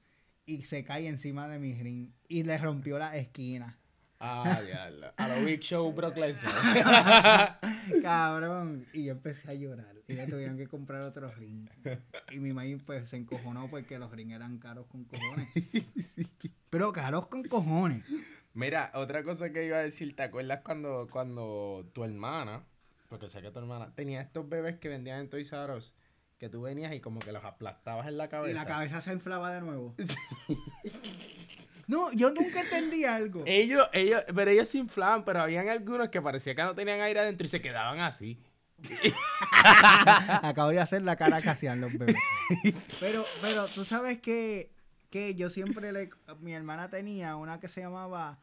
y 0.46 0.62
se 0.62 0.82
cae 0.82 1.06
encima 1.06 1.46
de 1.46 1.60
mi 1.60 1.80
ring 1.80 2.10
y 2.26 2.42
le 2.42 2.58
rompió 2.58 2.98
la 2.98 3.16
esquina. 3.16 3.78
Ah, 4.20 4.60
diablo. 4.64 5.12
A 5.16 5.28
lo 5.28 5.44
Big 5.44 5.60
Show 5.60 5.92
Brock 5.92 6.16
Lesnar. 6.16 7.60
Cabrón. 8.02 8.86
Y 8.92 9.04
yo 9.04 9.12
empecé 9.12 9.50
a 9.50 9.54
llorar. 9.54 9.94
Y 10.08 10.14
le 10.14 10.26
tuvieron 10.26 10.56
que 10.56 10.66
comprar 10.66 11.02
otro 11.02 11.30
ring. 11.30 11.68
Y 12.32 12.40
mi 12.40 12.52
mamá 12.52 12.66
pues 12.84 13.08
se 13.10 13.16
encojonó 13.16 13.68
porque 13.70 13.98
los 13.98 14.10
rings 14.10 14.32
eran 14.32 14.58
caros 14.58 14.86
con 14.86 15.04
cojones. 15.04 15.48
Pero 16.70 16.92
caros 16.92 17.26
con 17.28 17.44
cojones. 17.44 18.04
Mira, 18.54 18.90
otra 18.94 19.22
cosa 19.22 19.52
que 19.52 19.66
iba 19.66 19.76
a 19.76 19.82
decir, 19.82 20.16
¿te 20.16 20.24
acuerdas 20.24 20.62
cuando, 20.64 21.06
cuando 21.10 21.88
tu 21.92 22.02
hermana, 22.02 22.64
porque 23.08 23.30
sé 23.30 23.40
que 23.40 23.50
tu 23.50 23.60
hermana, 23.60 23.94
tenía 23.94 24.20
estos 24.20 24.48
bebés 24.48 24.78
que 24.78 24.88
vendían 24.88 25.20
en 25.20 25.30
Toys 25.30 25.52
R 25.52 25.74
Us, 25.74 25.94
que 26.38 26.48
tú 26.48 26.62
venías 26.62 26.92
y 26.92 27.00
como 27.00 27.20
que 27.20 27.30
los 27.30 27.44
aplastabas 27.44 28.08
en 28.08 28.18
la 28.18 28.28
cabeza? 28.28 28.50
Y 28.50 28.54
la 28.54 28.66
cabeza 28.66 29.00
se 29.00 29.12
inflaba 29.12 29.52
de 29.52 29.60
nuevo. 29.60 29.94
No, 31.88 32.12
yo 32.12 32.30
nunca 32.30 32.60
entendí 32.60 33.04
algo. 33.04 33.42
Ellos, 33.46 33.88
ellos, 33.92 34.22
pero 34.34 34.50
ellos 34.50 34.68
se 34.68 34.78
inflaban, 34.78 35.24
pero 35.24 35.40
habían 35.40 35.68
algunos 35.68 36.10
que 36.10 36.22
parecía 36.22 36.54
que 36.54 36.62
no 36.62 36.74
tenían 36.74 37.00
aire 37.00 37.18
adentro 37.20 37.44
y 37.46 37.48
se 37.50 37.60
quedaban 37.60 37.98
así. 38.00 38.38
Acabo 40.42 40.70
de 40.70 40.80
hacer 40.80 41.02
la 41.02 41.16
cara 41.16 41.40
casi 41.42 41.66
a 41.66 41.74
los 41.74 41.92
bebés. 41.96 42.16
Pero, 43.00 43.24
pero 43.40 43.66
tú 43.66 43.84
sabes 43.84 44.18
que, 44.20 44.70
que 45.10 45.34
yo 45.34 45.50
siempre 45.50 45.92
le. 45.92 46.10
Mi 46.40 46.52
hermana 46.52 46.88
tenía 46.90 47.36
una 47.36 47.58
que 47.60 47.68
se 47.68 47.80
llamaba 47.80 48.38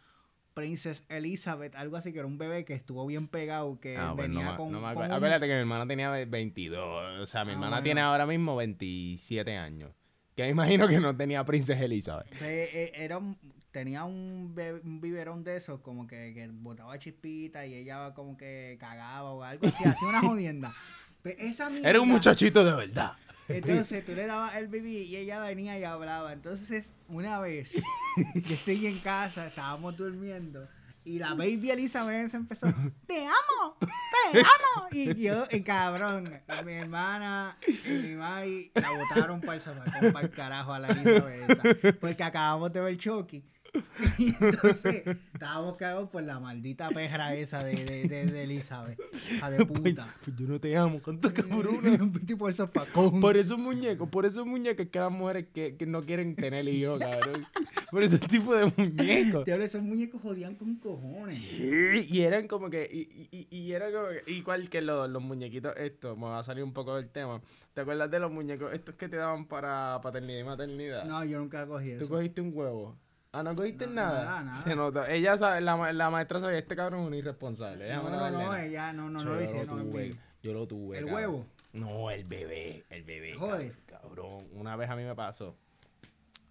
Princess 0.54 1.04
Elizabeth, 1.10 1.76
algo 1.76 1.98
así, 1.98 2.12
que 2.14 2.20
era 2.20 2.28
un 2.28 2.38
bebé 2.38 2.66
que 2.66 2.74
estuvo 2.74 3.06
bien 3.06 3.28
pegado, 3.28 3.80
que 3.80 3.98
Ah, 3.98 4.14
pues 4.16 4.28
no 4.30 4.36
venía 4.40 4.52
me- 4.52 4.58
con. 4.58 4.72
no 4.72 4.80
me 4.80 4.84
con 4.84 4.92
acuerdo. 4.92 5.10
un- 5.12 5.16
Acuérdate 5.18 5.48
que 5.48 5.54
mi 5.54 5.60
hermana 5.60 5.88
tenía 5.88 6.10
ve- 6.10 6.26
22. 6.26 7.22
O 7.22 7.26
sea, 7.28 7.44
mi 7.46 7.52
Ah, 7.52 7.54
hermana 7.54 7.70
bueno. 7.78 7.84
tiene 7.84 8.02
ahora 8.02 8.26
mismo 8.26 8.56
27 8.56 9.56
años. 9.58 9.92
Que 10.36 10.44
me 10.44 10.50
imagino 10.50 10.88
que 10.88 11.00
no 11.00 11.16
tenía 11.16 11.44
Princesa 11.46 11.84
Elizabeth. 11.84 12.28
Eh, 12.42 12.92
era 12.96 13.18
un- 13.18 13.38
tenía 13.72 14.04
un, 14.06 14.56
un 14.84 15.02
biberón 15.02 15.44
de 15.44 15.58
esos, 15.58 15.80
como 15.82 16.08
que, 16.08 16.34
que 16.34 16.48
botaba 16.50 16.98
chispita 17.00 17.66
y 17.66 17.74
ella 17.74 18.14
como 18.14 18.38
que 18.38 18.78
cagaba 18.80 19.32
o 19.32 19.44
algo 19.44 19.68
así, 19.68 19.84
hacía 19.88 20.08
una 20.10 20.22
jodienda. 20.22 20.74
Pero 21.22 21.40
esa 21.42 21.68
Era 21.68 22.00
un 22.02 22.08
mierda- 22.08 22.14
muchachito 22.14 22.64
de 22.64 22.74
verdad. 22.74 23.14
Entonces 23.48 24.04
tú 24.06 24.14
le 24.14 24.26
dabas 24.26 24.56
el 24.56 24.68
bebé 24.68 24.90
y 25.04 25.16
ella 25.16 25.40
venía 25.42 25.78
y 25.78 25.84
hablaba. 25.84 26.34
Entonces, 26.34 26.94
una 27.08 27.40
vez, 27.40 27.74
yo 28.36 28.54
estoy 28.54 28.88
en 28.88 29.00
casa, 29.00 29.48
estábamos 29.48 29.96
durmiendo. 29.96 30.68
Y 31.06 31.20
la 31.20 31.36
baby 31.36 31.70
Elizabeth 31.70 32.32
se 32.32 32.38
empezó, 32.38 32.66
te 33.08 33.26
amo, 33.28 33.78
te 33.80 34.40
amo. 34.40 34.88
Y 34.92 35.14
yo, 35.24 35.46
y 35.52 35.62
cabrón, 35.62 36.42
mi 36.66 36.74
hermana 36.74 37.58
y 37.68 37.90
mi 37.90 38.16
mãe 38.16 38.72
la 38.74 38.90
botaron 38.90 39.40
para 39.40 39.58
el 39.58 40.12
para 40.12 40.26
el 40.26 40.32
carajo 40.32 40.74
a 40.74 40.80
la 40.80 40.88
Elizabeth. 40.88 41.80
esa, 41.84 41.94
Porque 42.00 42.24
acabamos 42.24 42.74
de 42.74 42.82
ver 42.82 42.98
Chucky. 42.98 43.44
Y 44.18 44.36
entonces, 44.40 45.04
estábamos 45.34 45.76
cagados 45.76 46.10
por 46.10 46.24
la 46.24 46.40
maldita 46.40 46.90
perra 46.90 47.36
esa 47.36 47.64
de, 47.64 47.76
de, 47.76 48.08
de, 48.08 48.26
de 48.26 48.44
Elizabeth. 48.44 49.00
Hija 49.32 49.50
de 49.50 49.66
puta. 49.66 50.16
Pues 50.24 50.38
yo 50.38 50.48
no 50.48 50.60
te 50.60 50.76
amo, 50.78 51.02
cuánto 51.02 51.30
zapacón. 52.54 53.22
Por 53.22 53.38
esos 53.38 53.58
muñecos, 53.58 54.10
por 54.10 54.26
esos 54.26 54.46
muñecos 54.46 54.88
que 54.92 55.00
las 55.00 55.12
mujeres 55.12 55.48
que, 55.54 55.76
que 55.76 55.86
no 55.86 56.02
quieren 56.02 56.36
tener 56.36 56.68
hijos, 56.68 57.00
cabrón. 57.00 57.46
Por 57.92 58.04
ese 58.04 58.18
tipo 58.18 58.56
de 58.56 58.72
muñecos. 58.76 59.46
Diablo, 59.46 59.66
esos 59.66 59.82
muñecos 59.82 60.22
jodían 60.22 60.56
con 60.56 60.76
cojones. 60.76 61.40
Y 61.40 62.22
eran 62.22 62.48
como 62.48 62.70
que, 62.70 62.90
y, 62.92 63.28
y, 63.32 63.48
y 63.56 63.72
era 63.74 63.92
como 63.92 64.08
que, 64.08 64.32
igual 64.32 64.70
que 64.70 64.82
los, 64.82 65.10
los 65.10 65.22
muñequitos 65.22 65.74
estos, 65.78 66.18
me 66.18 66.26
va 66.26 66.40
a 66.40 66.44
salir 66.44 66.64
un 66.64 66.74
poco 66.74 66.96
del 66.96 67.10
tema. 67.10 67.42
¿Te 67.74 67.82
acuerdas 67.82 68.10
de 68.10 68.20
los 68.20 68.32
muñecos 68.32 68.74
estos 68.74 68.96
que 68.96 69.10
te 69.10 69.18
daban 69.18 69.46
para 69.46 70.00
paternidad 70.02 70.40
y 70.40 70.44
maternidad? 70.44 71.06
No, 71.06 71.24
yo 71.26 71.40
nunca 71.40 71.66
cogí 71.68 71.92
eso. 71.92 72.06
¿Tú 72.06 72.10
cogiste 72.10 72.42
un 72.42 72.52
huevo? 72.54 72.96
Ah, 73.38 73.44
no 73.44 73.56
cogiste 73.56 73.86
No, 73.88 73.94
nada. 73.94 74.24
nada, 74.26 74.44
nada. 74.44 74.64
Se 74.64 74.76
nota. 74.76 75.12
Ella 75.12 75.38
sabe, 75.38 75.62
la, 75.62 75.92
la 75.94 76.10
maestra 76.10 76.40
sabía, 76.40 76.58
este 76.60 76.76
cabrón 76.76 77.02
es 77.02 77.08
un 77.08 77.14
irresponsable. 77.16 77.94
No, 77.94 78.04
no, 78.04 78.10
no, 78.12 78.32
nada". 78.32 78.66
ella 78.66 78.94
no, 78.94 79.10
no, 79.10 79.20
Yo 79.20 79.26
no 79.26 79.36
lo 79.36 79.42
hice. 79.44 79.66
Tuve, 79.66 80.16
yo 80.42 80.54
lo 80.54 80.68
tuve. 80.68 80.98
¿El 81.00 81.06
cabrón. 81.06 81.16
huevo? 81.22 81.46
No, 81.74 82.10
el 82.12 82.24
bebé, 82.24 82.86
el 82.90 83.04
bebé. 83.04 83.34
Joder. 83.36 83.74
cab- 83.88 84.02
Cabrón, 84.02 84.46
una 84.54 84.76
vez 84.76 84.90
a 84.90 84.96
mí 84.96 85.04
me 85.04 85.16
pasó. 85.16 85.56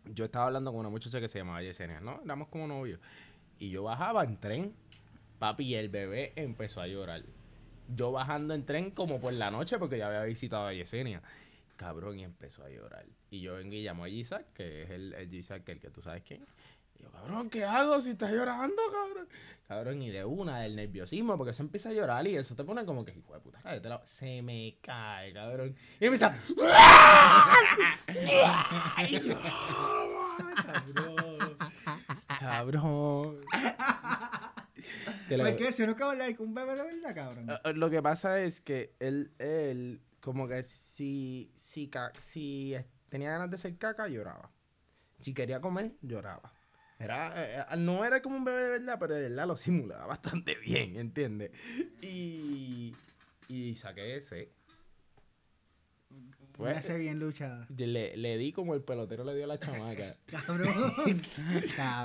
Yo 0.04 0.26
estaba 0.26 0.46
hablando 0.46 0.70
con 0.72 0.80
una 0.80 0.90
muchacha 0.90 1.20
que 1.20 1.28
se 1.28 1.38
llamaba 1.38 1.62
Yesenia, 1.62 2.00
¿no? 2.00 2.20
Éramos 2.24 2.48
como 2.48 2.66
novios. 2.66 3.00
Y 3.58 3.70
yo 3.70 3.84
bajaba 3.84 4.22
en 4.24 4.36
tren, 4.38 4.74
papi, 5.38 5.64
y 5.64 5.74
el 5.76 5.88
bebé 5.88 6.32
empezó 6.36 6.82
a 6.82 6.86
llorar. 6.86 7.22
Yo 7.96 8.12
bajando 8.12 8.52
en 8.52 8.66
tren 8.66 8.90
como 8.90 9.20
por 9.20 9.32
la 9.32 9.50
noche 9.50 9.78
porque 9.78 9.96
ya 9.98 10.08
había 10.08 10.24
visitado 10.24 10.66
a 10.66 10.72
Yesenia. 10.74 11.22
Cabrón, 11.76 12.18
y 12.18 12.24
empezó 12.24 12.62
a 12.64 12.68
llorar. 12.68 13.06
Y 13.30 13.40
yo 13.40 13.54
vengo 13.54 13.74
y 13.74 13.82
llamo 13.82 14.04
a 14.04 14.08
Isaac, 14.08 14.44
que 14.54 14.82
es 14.82 14.90
el, 14.90 15.14
el 15.14 15.32
Isaac, 15.34 15.66
el 15.68 15.80
que 15.80 15.90
tú 15.90 16.02
sabes 16.02 16.22
quién. 16.22 16.44
Yo, 17.04 17.10
cabrón, 17.12 17.50
¿qué 17.50 17.64
hago 17.64 18.00
si 18.00 18.10
estás 18.12 18.32
llorando, 18.32 18.76
cabrón? 18.90 19.28
Cabrón, 19.68 20.02
y 20.02 20.10
de 20.10 20.24
una, 20.24 20.60
del 20.60 20.74
nerviosismo, 20.76 21.36
porque 21.36 21.50
eso 21.52 21.62
empieza 21.62 21.88
a 21.90 21.92
llorar 21.92 22.26
y 22.26 22.36
eso 22.36 22.54
te 22.54 22.64
pone 22.64 22.84
como 22.86 23.04
que, 23.04 23.12
hijo 23.12 23.32
de 23.34 23.40
puta, 23.40 23.60
cállate 23.62 23.88
la-". 23.88 24.02
Se 24.06 24.40
me 24.42 24.78
cae, 24.82 25.32
cabrón. 25.34 25.74
Y 26.00 26.04
empieza. 26.06 26.34
y 29.08 29.18
yo, 29.28 29.36
cabrón. 30.62 31.56
Cabrón. 32.40 33.40
Te 35.28 35.36
lo- 35.38 35.44
¿Por 35.44 35.56
qué? 35.56 35.72
Si 35.72 35.82
uno 35.82 35.92
acaba 35.92 36.14
de 36.14 36.36
con 36.36 36.48
un 36.48 36.54
bebé 36.54 36.74
de 36.76 36.82
verdad, 36.82 37.14
cabrón. 37.14 37.50
eh, 37.50 37.58
eh, 37.64 37.72
Lo 37.74 37.90
que 37.90 38.02
pasa 38.02 38.40
es 38.40 38.60
que 38.60 38.94
él, 39.00 39.32
él 39.38 40.00
como 40.20 40.46
que 40.48 40.62
si, 40.62 41.50
si, 41.54 41.88
ca- 41.88 42.12
si 42.18 42.74
tenía 43.08 43.30
ganas 43.30 43.50
de 43.50 43.56
hacer 43.56 43.76
caca, 43.78 44.08
lloraba. 44.08 44.50
Si 45.20 45.32
quería 45.32 45.60
comer, 45.60 45.92
lloraba. 46.02 46.52
Era, 47.04 47.32
eh, 47.36 47.76
no 47.76 48.04
era 48.04 48.22
como 48.22 48.36
un 48.36 48.44
bebé 48.44 48.62
de 48.64 48.70
verdad, 48.70 48.96
pero 48.98 49.14
de 49.14 49.28
verdad 49.28 49.46
lo 49.46 49.56
simulaba 49.56 50.06
bastante 50.06 50.56
bien, 50.56 50.96
¿entiendes? 50.96 51.50
Y, 52.00 52.94
y 53.48 53.76
saqué 53.76 54.16
ese. 54.16 54.50
Pues, 56.52 56.78
ese 56.78 56.96
bien 56.96 57.18
luchada. 57.18 57.66
Le, 57.76 58.16
le, 58.16 58.38
di 58.38 58.52
como 58.52 58.74
el 58.74 58.82
pelotero 58.82 59.24
le 59.24 59.34
dio 59.34 59.44
a 59.44 59.48
la 59.48 59.58
chamaca. 59.58 60.14
Cabrón. 60.26 60.68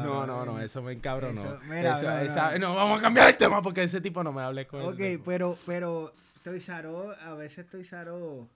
No, 0.03 0.25
no, 0.25 0.43
no, 0.43 0.59
eso 0.59 0.81
me 0.81 0.93
encabronó. 0.93 1.43
no. 1.43 1.59
Mira, 1.65 2.57
no, 2.57 2.73
vamos 2.73 2.99
a 2.99 3.01
cambiar 3.03 3.29
el 3.29 3.37
tema 3.37 3.61
porque 3.61 3.83
ese 3.83 4.01
tipo 4.01 4.23
no 4.23 4.31
me 4.31 4.41
hable 4.41 4.65
con 4.65 4.81
él. 4.81 4.87
Ok, 4.87 5.23
pero, 5.23 5.55
pero 5.67 6.13
Toizaro, 6.43 7.11
a 7.11 7.35
veces 7.35 7.69
Toizaro 7.69 8.49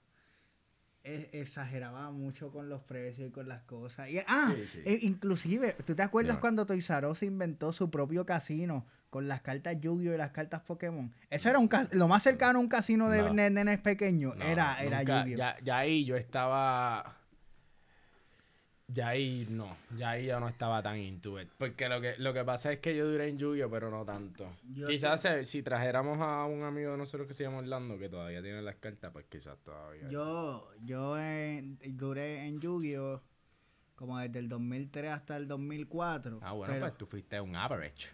exageraba 1.03 2.11
mucho 2.11 2.51
con 2.51 2.69
los 2.69 2.81
precios 2.81 3.29
y 3.29 3.31
con 3.31 3.47
las 3.47 3.61
cosas. 3.63 4.09
Y, 4.09 4.19
ah, 4.25 4.53
e, 4.85 4.99
inclusive, 5.01 5.75
¿tú 5.85 5.95
te 5.95 6.01
acuerdas 6.01 6.37
cuando 6.37 6.65
Toys 6.65 6.89
se 7.15 7.25
inventó 7.25 7.73
su 7.73 7.89
propio 7.89 8.25
casino 8.25 8.85
con 9.09 9.27
las 9.27 9.41
cartas 9.41 9.79
Yu-Gi-Oh 9.79 10.13
y 10.13 10.17
las 10.17 10.31
cartas 10.31 10.61
Pokémon? 10.61 11.13
Eso 11.29 11.49
era 11.49 11.59
un 11.59 11.69
lo 11.91 12.07
más 12.07 12.23
cercano 12.23 12.59
a 12.59 12.61
un 12.61 12.69
casino 12.69 13.09
de 13.09 13.31
nenes 13.31 13.79
pequeños, 13.79 14.35
era, 14.39 14.81
era 14.81 15.03
Yu-Gi-Oh. 15.03 15.37
Ya, 15.37 15.57
ya 15.61 15.77
ahí 15.77 16.05
yo 16.05 16.15
estaba 16.15 17.17
ya 18.87 19.09
ahí 19.09 19.47
no, 19.49 19.75
ya 19.97 20.11
ahí 20.11 20.25
yo 20.25 20.39
no 20.39 20.47
estaba 20.47 20.81
tan 20.81 20.97
into 20.97 21.39
it. 21.39 21.49
Porque 21.57 21.87
lo 21.87 22.01
que, 22.01 22.15
lo 22.17 22.33
que 22.33 22.43
pasa 22.43 22.73
es 22.73 22.79
que 22.79 22.95
yo 22.95 23.07
duré 23.07 23.29
en 23.29 23.37
yu 23.37 23.55
pero 23.69 23.89
no 23.89 24.05
tanto. 24.05 24.49
quizás 24.87 25.27
si 25.47 25.63
trajéramos 25.63 26.19
a 26.21 26.45
un 26.45 26.63
amigo 26.63 26.91
de 26.91 26.97
nosotros 26.97 27.27
que 27.27 27.33
se 27.33 27.43
llama 27.43 27.59
Orlando, 27.59 27.97
que 27.97 28.09
todavía 28.09 28.41
tiene 28.41 28.61
las 28.61 28.75
cartas, 28.75 29.11
pues 29.11 29.25
quizás 29.29 29.57
todavía. 29.63 30.09
Yo, 30.09 30.69
yo 30.83 31.15
duré 31.83 32.45
en 32.45 32.59
Yu-Gi-Oh! 32.59 33.21
como 33.95 34.19
desde 34.19 34.39
el 34.39 34.49
2003 34.49 35.11
hasta 35.11 35.37
el 35.37 35.47
2004. 35.47 36.39
Ah, 36.41 36.51
bueno, 36.51 36.73
pues 36.79 36.97
tú 36.97 37.05
fuiste 37.05 37.39
un 37.39 37.55
average. 37.55 38.09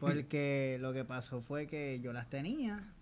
porque 0.00 0.76
lo 0.80 0.92
que 0.92 1.04
pasó 1.04 1.40
fue 1.40 1.66
que 1.66 2.00
yo 2.00 2.12
las 2.12 2.28
tenía 2.28 2.94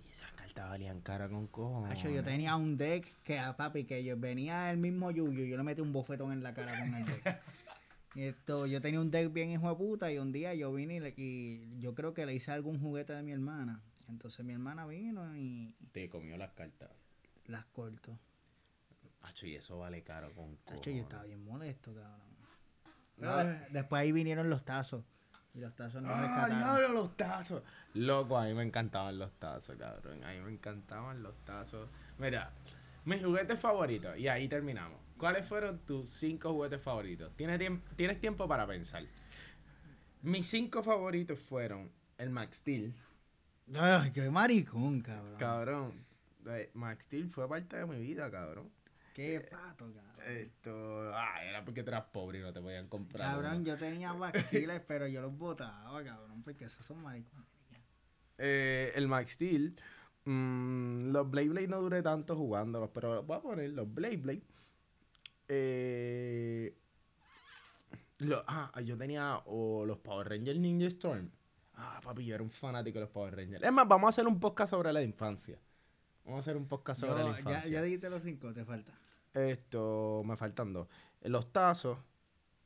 valían 0.62 1.00
cara 1.00 1.28
con 1.28 1.46
cojones. 1.46 2.02
yo 2.02 2.22
tenía 2.22 2.56
un 2.56 2.76
deck 2.76 3.06
que 3.22 3.38
a 3.38 3.56
papi, 3.56 3.84
que 3.84 4.02
yo 4.04 4.16
venía 4.16 4.70
el 4.70 4.78
mismo 4.78 5.10
Yuyo 5.10 5.44
y 5.44 5.50
yo 5.50 5.56
le 5.56 5.62
metí 5.62 5.80
un 5.80 5.92
bofetón 5.92 6.32
en 6.32 6.42
la 6.42 6.54
cara 6.54 6.78
con 6.78 6.94
el 6.94 7.04
deck. 7.06 7.40
esto, 8.16 8.66
yo 8.66 8.80
tenía 8.80 9.00
un 9.00 9.10
deck 9.10 9.32
bien 9.32 9.50
hijo 9.50 9.68
de 9.68 9.76
puta 9.76 10.12
y 10.12 10.18
un 10.18 10.32
día 10.32 10.54
yo 10.54 10.72
vine 10.72 11.14
y, 11.16 11.78
yo 11.78 11.94
creo 11.94 12.14
que 12.14 12.26
le 12.26 12.34
hice 12.34 12.50
algún 12.50 12.80
juguete 12.80 13.12
de 13.12 13.22
mi 13.22 13.32
hermana. 13.32 13.82
Entonces 14.08 14.44
mi 14.44 14.52
hermana 14.52 14.86
vino 14.86 15.36
y... 15.36 15.74
Te 15.92 16.08
comió 16.08 16.36
las 16.36 16.52
cartas. 16.52 16.90
Las 17.46 17.64
corto. 17.66 18.18
Hacho, 19.22 19.46
y 19.46 19.56
eso 19.56 19.78
vale 19.78 20.02
caro 20.02 20.32
con 20.34 20.56
cojones. 20.56 20.84
yo 20.84 21.02
estaba 21.02 21.24
bien 21.24 21.44
molesto, 21.44 21.92
cabrón. 21.94 23.66
después 23.70 24.00
ahí 24.00 24.12
vinieron 24.12 24.48
los 24.48 24.64
tazos. 24.64 25.04
Y 25.56 25.60
los 25.60 25.74
tazos 25.74 26.02
no 26.02 26.10
¡Ah, 26.12 26.48
diablo, 26.50 26.88
los 26.88 27.16
tazos! 27.16 27.62
Loco, 27.94 28.36
a 28.36 28.44
mí 28.44 28.52
me 28.52 28.62
encantaban 28.62 29.18
los 29.18 29.32
tazos, 29.38 29.74
cabrón. 29.76 30.22
A 30.22 30.32
mí 30.32 30.40
me 30.40 30.52
encantaban 30.52 31.22
los 31.22 31.34
tazos. 31.46 31.88
Mira, 32.18 32.52
mis 33.06 33.24
juguetes 33.24 33.58
favoritos. 33.58 34.18
Y 34.18 34.28
ahí 34.28 34.48
terminamos. 34.48 35.00
¿Cuáles 35.16 35.46
fueron 35.46 35.78
tus 35.78 36.10
cinco 36.10 36.52
juguetes 36.52 36.82
favoritos? 36.82 37.34
¿Tienes, 37.36 37.58
tiemp 37.58 37.82
tienes 37.96 38.20
tiempo 38.20 38.46
para 38.46 38.66
pensar. 38.66 39.02
Mis 40.20 40.46
cinco 40.46 40.82
favoritos 40.82 41.40
fueron 41.40 41.90
el 42.18 42.28
Max 42.28 42.58
Steel. 42.58 42.94
Ay, 43.74 44.10
qué 44.12 44.28
maricón, 44.28 45.00
cabrón. 45.00 45.38
Cabrón. 45.38 46.06
Eh, 46.48 46.70
Max 46.74 47.06
Steel 47.06 47.30
fue 47.30 47.48
parte 47.48 47.78
de 47.78 47.86
mi 47.86 47.98
vida, 47.98 48.30
cabrón. 48.30 48.70
Qué 49.16 49.40
pato, 49.40 49.90
cabrón. 49.94 50.26
Esto, 50.26 51.10
ah, 51.14 51.42
era 51.42 51.64
porque 51.64 51.80
eras 51.80 52.04
pobre 52.12 52.40
y 52.40 52.42
no 52.42 52.52
te 52.52 52.60
podían 52.60 52.86
comprar. 52.86 53.30
Cabrón, 53.30 53.64
yo 53.64 53.78
tenía 53.78 54.12
Max 54.12 54.44
pero 54.86 55.06
yo 55.06 55.22
los 55.22 55.34
botaba, 55.38 56.04
cabrón, 56.04 56.42
porque 56.42 56.66
esos 56.66 56.84
son 56.84 57.02
maricones. 57.02 57.48
Eh, 58.36 58.92
el 58.94 59.08
Max 59.08 59.32
Steel, 59.32 59.74
mmm, 60.26 61.12
los 61.12 61.30
Blade 61.30 61.48
Blade 61.48 61.68
no 61.68 61.80
duré 61.80 62.02
tanto 62.02 62.36
jugándolos, 62.36 62.90
pero 62.92 63.22
voy 63.22 63.38
a 63.38 63.40
poner 63.40 63.70
los 63.70 63.90
Blade 63.90 64.18
Blade. 64.18 64.42
Eh, 65.48 66.76
ah, 68.46 68.78
yo 68.84 68.98
tenía 68.98 69.40
los 69.46 69.98
Power 70.00 70.28
Rangers 70.28 70.60
Ninja 70.60 70.88
Storm. 70.88 71.30
Ah, 71.72 72.02
papi, 72.04 72.26
yo 72.26 72.34
era 72.34 72.44
un 72.44 72.50
fanático 72.50 72.98
de 72.98 73.06
los 73.06 73.10
Power 73.10 73.34
Rangers. 73.34 73.64
Es 73.64 73.72
más, 73.72 73.88
vamos 73.88 74.08
a 74.08 74.10
hacer 74.10 74.26
un 74.26 74.38
podcast 74.38 74.72
sobre 74.72 74.92
la 74.92 75.02
infancia. 75.02 75.58
Vamos 76.22 76.36
a 76.36 76.40
hacer 76.40 76.58
un 76.58 76.68
podcast 76.68 77.00
sobre 77.00 77.24
la 77.24 77.38
infancia. 77.38 77.62
Ya, 77.62 77.68
ya 77.68 77.82
dijiste 77.82 78.10
los 78.10 78.20
cinco, 78.20 78.52
te 78.52 78.62
falta. 78.62 78.92
Esto, 79.36 80.22
me 80.24 80.36
faltan 80.36 80.72
dos. 80.72 80.88
Los 81.22 81.52
tazos. 81.52 81.98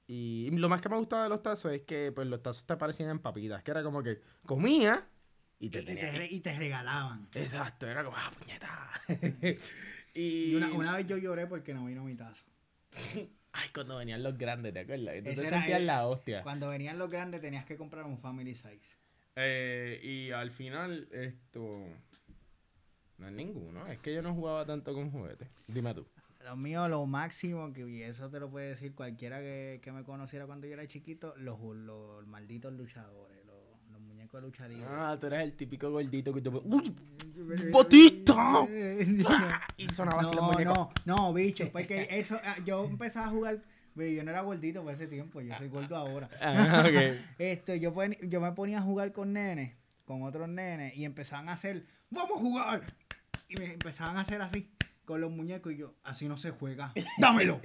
Y 0.07 0.51
lo 0.53 0.69
más 0.69 0.81
que 0.81 0.89
me 0.89 0.97
gustaba 0.97 1.25
de 1.25 1.29
los 1.29 1.43
tazos 1.43 1.73
es 1.73 1.83
que 1.83 2.13
pues 2.13 2.27
los 2.27 2.43
tazos 2.43 2.65
te 2.65 2.77
parecían 2.77 3.11
en 3.11 3.19
papitas. 3.19 3.63
Que 3.63 3.71
era 3.71 3.83
como 3.83 4.03
que 4.03 4.21
comía 4.47 5.07
y 5.59 5.69
te, 5.69 5.81
y, 6.31 6.41
te, 6.41 6.57
regalaban. 6.57 7.29
Exacto, 7.35 7.87
era 7.87 8.03
como, 8.03 8.17
ah, 8.17 8.33
puñeta. 8.39 8.91
y, 10.15 10.55
una, 10.55 10.97
vez 10.97 11.07
yo 11.07 11.19
lloré 11.19 11.47
porque 11.47 11.75
no 11.75 11.85
vino 11.85 12.03
mi 12.03 12.15
tazo. 12.15 12.45
Ay, 13.53 13.69
cuando 13.75 13.99
venían 13.99 14.23
los 14.23 14.39
grandes, 14.39 14.73
¿te 14.73 14.81
acuerdas? 14.81 15.17
Entonces 15.17 15.49
sentías 15.49 15.83
la 15.83 16.07
hostia. 16.07 16.43
Cuando 16.43 16.69
venían 16.69 16.99
los 16.99 17.11
grandes 17.11 17.41
tenías 17.41 17.65
que 17.65 17.77
comprar 17.77 18.07
un 18.07 18.19
family 18.19 18.55
size. 18.55 18.99
Eh, 19.37 20.01
y 20.03 20.31
al 20.31 20.51
final, 20.51 21.09
esto. 21.13 21.85
No 23.19 23.27
es 23.27 23.33
ninguno. 23.33 23.87
Es 23.89 23.99
que 23.99 24.15
yo 24.15 24.23
no 24.23 24.33
jugaba 24.35 24.65
tanto 24.65 24.95
con 24.95 25.11
juguetes. 25.11 25.49
Dime 25.67 25.95
tú. 25.95 26.07
Lo 26.45 26.57
mío, 26.57 26.89
lo 26.89 27.05
máximo, 27.07 27.73
que 27.73 27.87
y 27.89 28.03
eso 28.03 28.31
te 28.31 28.41
lo 28.41 28.51
puede 28.51 28.71
decir 28.71 28.95
cualquiera 28.95 29.41
que, 29.41 29.81
que 29.83 29.93
me 29.93 30.05
conociera 30.05 30.47
cuando 30.47 30.67
yo 30.67 30.73
era 30.73 30.87
chiquito, 30.87 31.35
los, 31.37 31.61
los 31.61 32.27
malditos 32.27 32.73
luchadores, 32.73 33.45
los, 33.45 33.57
los 33.93 34.01
muñecos 34.01 34.41
de 34.41 34.47
lucha 34.47 34.67
Ah, 34.89 35.19
tú 35.21 35.27
eres 35.27 35.41
el 35.41 35.53
típico 35.53 35.91
gordito 35.91 36.33
que 36.33 36.41
te... 36.41 36.49
¡Uy! 36.49 36.97
¡Botista! 37.71 38.67
y 39.77 39.89
sonaba 39.89 40.23
así 40.23 40.35
los 40.35 40.45
muñecos. 40.45 40.75
No, 40.75 40.93
no, 41.05 41.33
bicho, 41.35 41.71
porque 41.71 42.09
eso, 42.11 42.41
ah, 42.43 42.57
yo 42.65 42.85
empezaba 42.85 43.27
a 43.27 43.31
jugar... 43.31 43.63
Yo 43.97 44.25
no 44.25 44.31
era 44.31 44.41
gordito 44.41 44.83
por 44.83 44.95
ese 44.95 45.09
tiempo, 45.09 45.43
yo 45.43 45.55
soy 45.59 45.69
gordo 45.69 45.95
ahora. 45.95 46.31
Ah, 46.41 46.85
okay. 46.89 47.23
este, 47.39 47.81
yo, 47.81 47.93
yo 48.23 48.41
me 48.41 48.53
ponía 48.53 48.79
a 48.79 48.83
jugar 48.83 49.13
con 49.13 49.35
nenes, 49.35 49.77
con 50.07 50.23
otros 50.23 50.49
nenes, 50.49 50.97
y 50.97 51.05
empezaban 51.05 51.51
a 51.51 51.53
hacer, 51.53 51.85
¡vamos 52.09 52.39
a 52.39 52.41
jugar! 52.41 52.87
Y 53.49 53.57
me 53.57 53.75
empezaban 53.75 54.17
a 54.17 54.21
hacer 54.21 54.41
así 54.41 54.71
con 55.11 55.21
los 55.21 55.33
muñecos 55.33 55.73
y 55.73 55.77
yo, 55.77 55.97
así 56.05 56.29
no 56.29 56.37
se 56.37 56.53
juega. 56.53 56.93
¡Dámelo! 57.19 57.61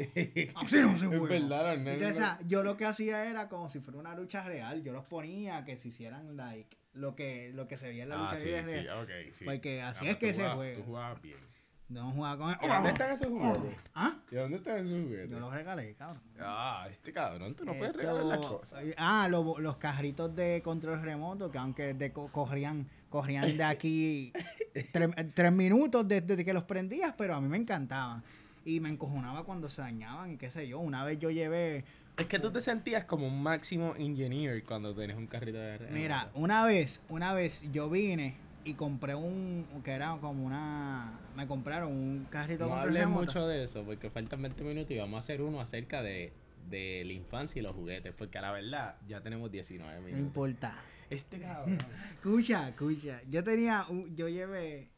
Así 0.55 0.77
no 0.77 0.97
se 0.97 1.05
juega. 1.05 1.27
Verdad, 1.27 1.75
Entonces, 1.75 2.25
yo 2.47 2.63
lo 2.63 2.75
que 2.75 2.85
hacía 2.85 3.29
era 3.29 3.49
como 3.49 3.69
si 3.69 3.79
fuera 3.81 3.99
una 3.99 4.15
lucha 4.15 4.41
real. 4.41 4.81
Yo 4.81 4.93
los 4.93 5.05
ponía 5.05 5.63
que 5.63 5.77
se 5.77 5.89
hicieran 5.89 6.37
like 6.37 6.75
lo 6.93 7.15
que, 7.15 7.51
lo 7.53 7.67
que 7.67 7.77
se 7.77 7.89
veía 7.89 8.01
en 8.01 8.09
la 8.09 8.15
ah, 8.15 8.33
lucha 8.33 8.43
real. 8.43 8.65
Sí, 8.65 8.87
okay, 8.87 9.31
sí. 9.33 9.45
Porque 9.45 9.79
así 9.79 10.07
ah, 10.07 10.09
es 10.09 10.17
que 10.17 10.33
se 10.33 10.49
juega. 10.49 10.75
Tú 10.75 10.85
jugabas 10.85 11.21
bien. 11.21 11.37
No 11.87 12.11
jugaba 12.11 12.37
con 12.37 12.49
él. 12.49 12.57
¿Y 12.63 12.67
dónde 12.67 12.89
están 12.89 13.11
esos 13.11 13.27
juguetes? 13.27 13.83
¿Ah? 13.93 14.15
¿Y 14.31 14.35
dónde 14.35 14.57
están 14.57 14.85
esos 14.85 15.03
juguetes? 15.03 15.29
Yo 15.29 15.39
los 15.39 15.53
regalé, 15.53 15.93
cabrón. 15.93 16.21
Ah, 16.39 16.87
este 16.89 17.13
cabrón, 17.13 17.53
tú 17.53 17.63
no 17.63 17.73
puedes 17.73 17.95
regalar 17.95 18.25
las 18.25 18.45
cosas. 18.45 18.83
Ah, 18.97 19.27
los 19.29 19.77
carritos 19.77 20.35
de 20.35 20.61
control 20.63 21.01
remoto 21.03 21.51
que 21.51 21.57
aunque 21.59 21.93
de, 21.93 22.11
corrían, 22.11 22.87
corrían 23.09 23.55
de 23.55 23.63
aquí 23.63 24.33
tres, 25.33 25.51
minutos 25.51 26.07
desde 26.07 26.43
que 26.43 26.53
los 26.53 26.63
prendías, 26.63 27.13
pero 27.17 27.35
a 27.35 27.41
mí 27.41 27.47
me 27.47 27.57
encantaban. 27.57 28.23
Y 28.65 28.79
me 28.79 28.89
encojonaba 28.89 29.43
cuando 29.43 29.69
se 29.69 29.81
dañaban 29.81 30.31
y 30.31 30.37
qué 30.37 30.49
sé 30.49 30.67
yo. 30.67 30.79
Una 30.79 31.03
vez 31.03 31.19
yo 31.19 31.29
llevé... 31.29 31.85
Es 32.17 32.25
que 32.25 32.39
tú 32.39 32.49
te 32.51 32.61
sentías 32.61 33.05
como 33.05 33.27
un 33.27 33.43
máximo 33.43 33.93
engineer 33.95 34.63
cuando 34.63 34.95
tenías 34.95 35.19
un 35.19 35.27
carrito 35.27 35.59
de 35.59 35.77
remoto. 35.77 35.95
Mira, 35.95 36.31
una 36.33 36.65
vez, 36.65 37.01
una 37.09 37.33
vez 37.33 37.61
yo 37.71 37.89
vine 37.89 38.44
y 38.65 38.73
compré 38.73 39.13
un 39.13 39.65
que 39.83 39.91
era 39.91 40.17
como 40.19 40.43
una 40.43 41.19
me 41.35 41.47
compraron 41.47 41.91
un 41.91 42.25
carrito 42.29 42.67
no 42.67 42.75
hablé 42.75 43.05
mucho 43.05 43.47
de 43.47 43.63
eso 43.63 43.83
porque 43.83 44.09
faltan 44.09 44.41
20 44.41 44.63
minutos 44.63 44.91
y 44.91 44.97
vamos 44.97 45.17
a 45.17 45.19
hacer 45.19 45.41
uno 45.41 45.61
acerca 45.61 46.01
de, 46.01 46.33
de 46.69 47.03
la 47.05 47.13
infancia 47.13 47.59
y 47.59 47.63
los 47.63 47.75
juguetes 47.75 48.13
porque 48.17 48.39
a 48.39 48.41
la 48.41 48.51
verdad 48.51 48.95
ya 49.07 49.21
tenemos 49.21 49.51
19 49.51 49.99
minutos. 49.99 50.19
no 50.19 50.25
importa. 50.25 50.75
Este 51.11 51.39
cabrón. 51.41 51.77
Escucha 52.15 52.69
escucha 52.69 53.21
yo 53.29 53.43
tenía 53.43 53.85
un, 53.87 54.15
yo 54.15 54.27
llevé 54.27 54.89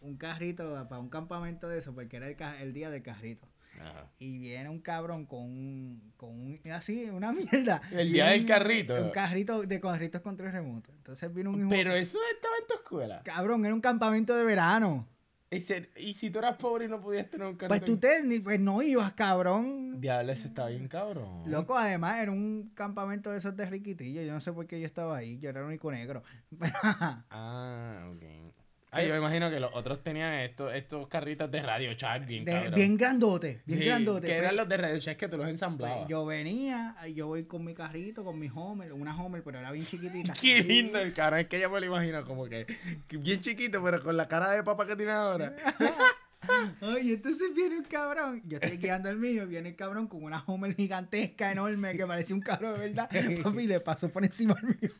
un 0.00 0.16
carrito 0.16 0.86
para 0.88 1.00
un 1.00 1.08
campamento 1.08 1.68
de 1.68 1.78
eso 1.78 1.94
porque 1.94 2.16
era 2.16 2.28
el, 2.28 2.36
el 2.60 2.72
día 2.72 2.90
del 2.90 3.02
carrito 3.02 3.46
y 4.18 4.38
viene 4.38 4.68
un 4.68 4.80
cabrón 4.80 5.26
con 5.26 5.40
un, 5.40 6.12
con 6.16 6.30
un, 6.30 6.60
así, 6.72 7.10
una 7.10 7.32
mierda. 7.52 7.82
El 7.90 8.12
día 8.12 8.26
del 8.26 8.46
carrito. 8.46 8.94
Un 8.94 9.10
carrito 9.10 9.62
de 9.62 9.80
carritos 9.80 10.20
control 10.20 10.52
remoto. 10.52 10.92
Entonces 10.92 11.32
vino 11.32 11.50
un 11.50 11.60
hijo. 11.60 11.68
Pero 11.70 11.92
eso 11.92 12.18
estaba 12.34 12.54
en 12.60 12.66
tu 12.66 12.74
escuela. 12.74 13.22
Cabrón, 13.24 13.64
era 13.64 13.74
un 13.74 13.80
campamento 13.80 14.36
de 14.36 14.44
verano. 14.44 15.08
Y, 15.52 15.60
si 16.14 16.30
tú 16.30 16.38
eras 16.38 16.56
pobre 16.56 16.86
y 16.86 16.88
no 16.88 16.98
podías 16.98 17.28
tener 17.28 17.46
un 17.46 17.56
carrito. 17.56 17.68
Pues 17.68 17.84
tú 17.84 17.98
te, 17.98 18.22
pues 18.42 18.58
no 18.58 18.80
ibas, 18.80 19.12
cabrón. 19.12 20.00
Diablo, 20.00 20.32
ese 20.32 20.48
estaba 20.48 20.68
bien 20.68 20.88
cabrón. 20.88 21.42
Loco, 21.44 21.76
además 21.76 22.22
era 22.22 22.32
un 22.32 22.72
campamento 22.74 23.30
de 23.30 23.36
esos 23.36 23.54
de 23.54 23.66
riquitillo. 23.66 24.22
Yo 24.22 24.32
no 24.32 24.40
sé 24.40 24.50
por 24.52 24.66
qué 24.66 24.80
yo 24.80 24.86
estaba 24.86 25.18
ahí. 25.18 25.38
Yo 25.40 25.50
era 25.50 25.60
el 25.60 25.66
único 25.66 25.92
negro. 25.92 26.22
ah, 27.30 28.10
ok. 28.14 28.51
Ay, 28.94 29.06
yo 29.06 29.12
me 29.14 29.20
imagino 29.20 29.48
que 29.48 29.58
los 29.58 29.70
otros 29.74 30.02
tenían 30.02 30.34
estos, 30.34 30.74
estos 30.74 31.08
carritos 31.08 31.50
de 31.50 31.62
Radio 31.62 31.94
Shack 31.94 32.26
bien 32.26 32.44
De- 32.44 32.52
cabrón. 32.52 32.74
bien 32.74 32.96
grandote, 32.98 33.62
bien 33.64 33.78
Sí, 33.80 33.84
grandote. 33.86 34.26
Que 34.26 34.34
Pues, 34.34 34.42
eran 34.42 34.56
los 34.56 34.68
de 34.68 34.76
Radio 34.76 34.98
Shack 34.98 35.16
que 35.16 35.28
tú 35.28 35.38
los 35.38 35.44
pues, 35.44 35.50
ensamblabas. 35.52 36.08
yo 36.08 36.26
venía, 36.26 36.94
yo 37.14 37.26
voy 37.28 37.44
con 37.44 37.64
mi 37.64 37.72
carrito, 37.72 38.22
con 38.22 38.38
mi 38.38 38.50
Homer, 38.54 38.92
una 38.92 39.16
Homer, 39.18 39.42
pero 39.42 39.58
era 39.60 39.70
bien 39.72 39.86
chiquitita. 39.86 40.34
Qué 40.40 40.60
lindo 40.62 40.98
el 40.98 41.14
cabrón. 41.14 41.40
Es 41.40 41.46
que 41.48 41.58
yo 41.58 41.70
me 41.70 41.80
lo 41.80 41.86
imagino 41.86 42.22
como 42.26 42.44
que, 42.44 42.66
que 43.08 43.16
bien 43.16 43.40
chiquito, 43.40 43.82
pero 43.82 44.02
con 44.02 44.14
la 44.14 44.28
cara 44.28 44.50
de 44.50 44.62
papa 44.62 44.86
que 44.86 44.94
tiene 44.94 45.12
ahora. 45.12 45.54
Ay, 46.82 47.12
entonces 47.12 47.54
viene 47.54 47.78
un 47.78 47.84
cabrón. 47.84 48.42
Yo 48.46 48.58
estoy 48.60 48.76
guiando 48.76 49.08
el 49.08 49.16
mío, 49.16 49.46
viene 49.46 49.70
el 49.70 49.76
cabrón 49.76 50.06
con 50.08 50.22
una 50.24 50.42
Homer 50.46 50.74
gigantesca, 50.74 51.50
enorme, 51.52 51.96
que 51.96 52.04
parece 52.06 52.34
un 52.34 52.40
carro 52.40 52.72
de 52.74 52.78
verdad. 52.88 53.08
Papi, 53.42 53.66
le 53.66 53.80
pasó 53.80 54.10
por 54.10 54.22
encima 54.24 54.54
al 54.60 54.64
mío. 54.64 54.90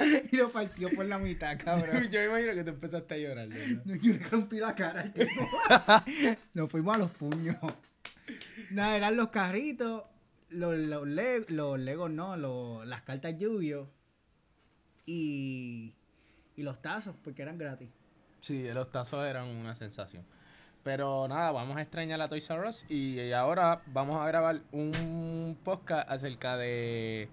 y 0.32 0.36
lo 0.36 0.50
partió 0.50 0.88
por 0.90 1.04
la 1.06 1.18
mitad, 1.18 1.58
cabrón. 1.62 2.08
yo 2.10 2.20
me 2.20 2.26
imagino 2.26 2.54
que 2.54 2.64
tú 2.64 2.70
empezaste 2.70 3.14
a 3.14 3.18
llorar. 3.18 3.48
No, 3.84 3.94
Yo 4.02 4.12
le 4.14 4.18
rompí 4.28 4.58
la 4.58 4.74
cara 4.74 5.02
al 5.02 5.12
tipo. 5.12 5.30
Nos 6.54 6.70
fuimos 6.70 6.96
a 6.96 6.98
los 6.98 7.10
puños. 7.12 7.56
Nada, 8.70 8.96
eran 8.96 9.16
los 9.16 9.28
carritos, 9.28 10.04
los, 10.50 10.74
los, 10.76 11.06
le- 11.06 11.46
los 11.48 11.78
legos, 11.78 12.10
no, 12.10 12.36
los- 12.36 12.86
las 12.86 13.02
cartas 13.02 13.36
lluvio 13.38 13.88
y, 15.06 15.94
y 16.56 16.62
los 16.62 16.80
tazos, 16.82 17.14
porque 17.22 17.42
eran 17.42 17.58
gratis. 17.58 17.88
Sí, 18.40 18.66
los 18.72 18.90
tazos 18.90 19.26
eran 19.26 19.46
una 19.48 19.74
sensación. 19.74 20.24
Pero 20.82 21.28
nada, 21.28 21.52
vamos 21.52 21.76
a 21.76 21.82
extrañar 21.82 22.20
a 22.22 22.28
Toys 22.28 22.48
R 22.48 22.66
Us 22.68 22.86
y 22.88 23.32
ahora 23.32 23.82
vamos 23.86 24.16
a 24.22 24.26
grabar 24.26 24.62
un 24.72 25.58
podcast 25.62 26.10
acerca 26.10 26.56
de... 26.56 27.28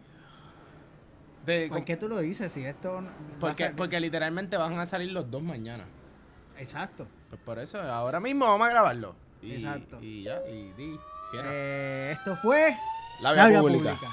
de 1.48 1.70
¿Por 1.70 1.84
qué 1.86 1.98
tú 1.98 2.08
lo 2.08 2.20
dices? 2.20 2.52
Si 2.52 2.64
esto. 2.64 3.02
porque, 3.40 3.72
porque 3.76 4.00
literalmente 4.00 4.58
van 4.58 4.78
a 4.80 4.86
salir 4.86 5.12
los 5.12 5.32
dos 5.32 5.42
mañana. 5.42 5.86
Exacto. 6.58 7.08
Pues 7.30 7.42
por 7.42 7.58
eso, 7.58 7.82
ahora 7.82 8.20
mismo 8.20 8.46
vamos 8.46 8.68
a 8.68 8.70
grabarlo. 8.70 9.16
Y, 9.42 9.56
Exacto. 9.56 9.98
Y 10.02 10.24
ya, 10.24 10.42
y 10.48 10.72
di. 10.74 11.00
Eh, 11.44 12.12
esto 12.14 12.36
fue. 12.38 12.76
la 13.22 13.34
vía 13.34 13.48
vía 13.48 13.62
pública. 13.62 13.92
pública. 13.92 14.08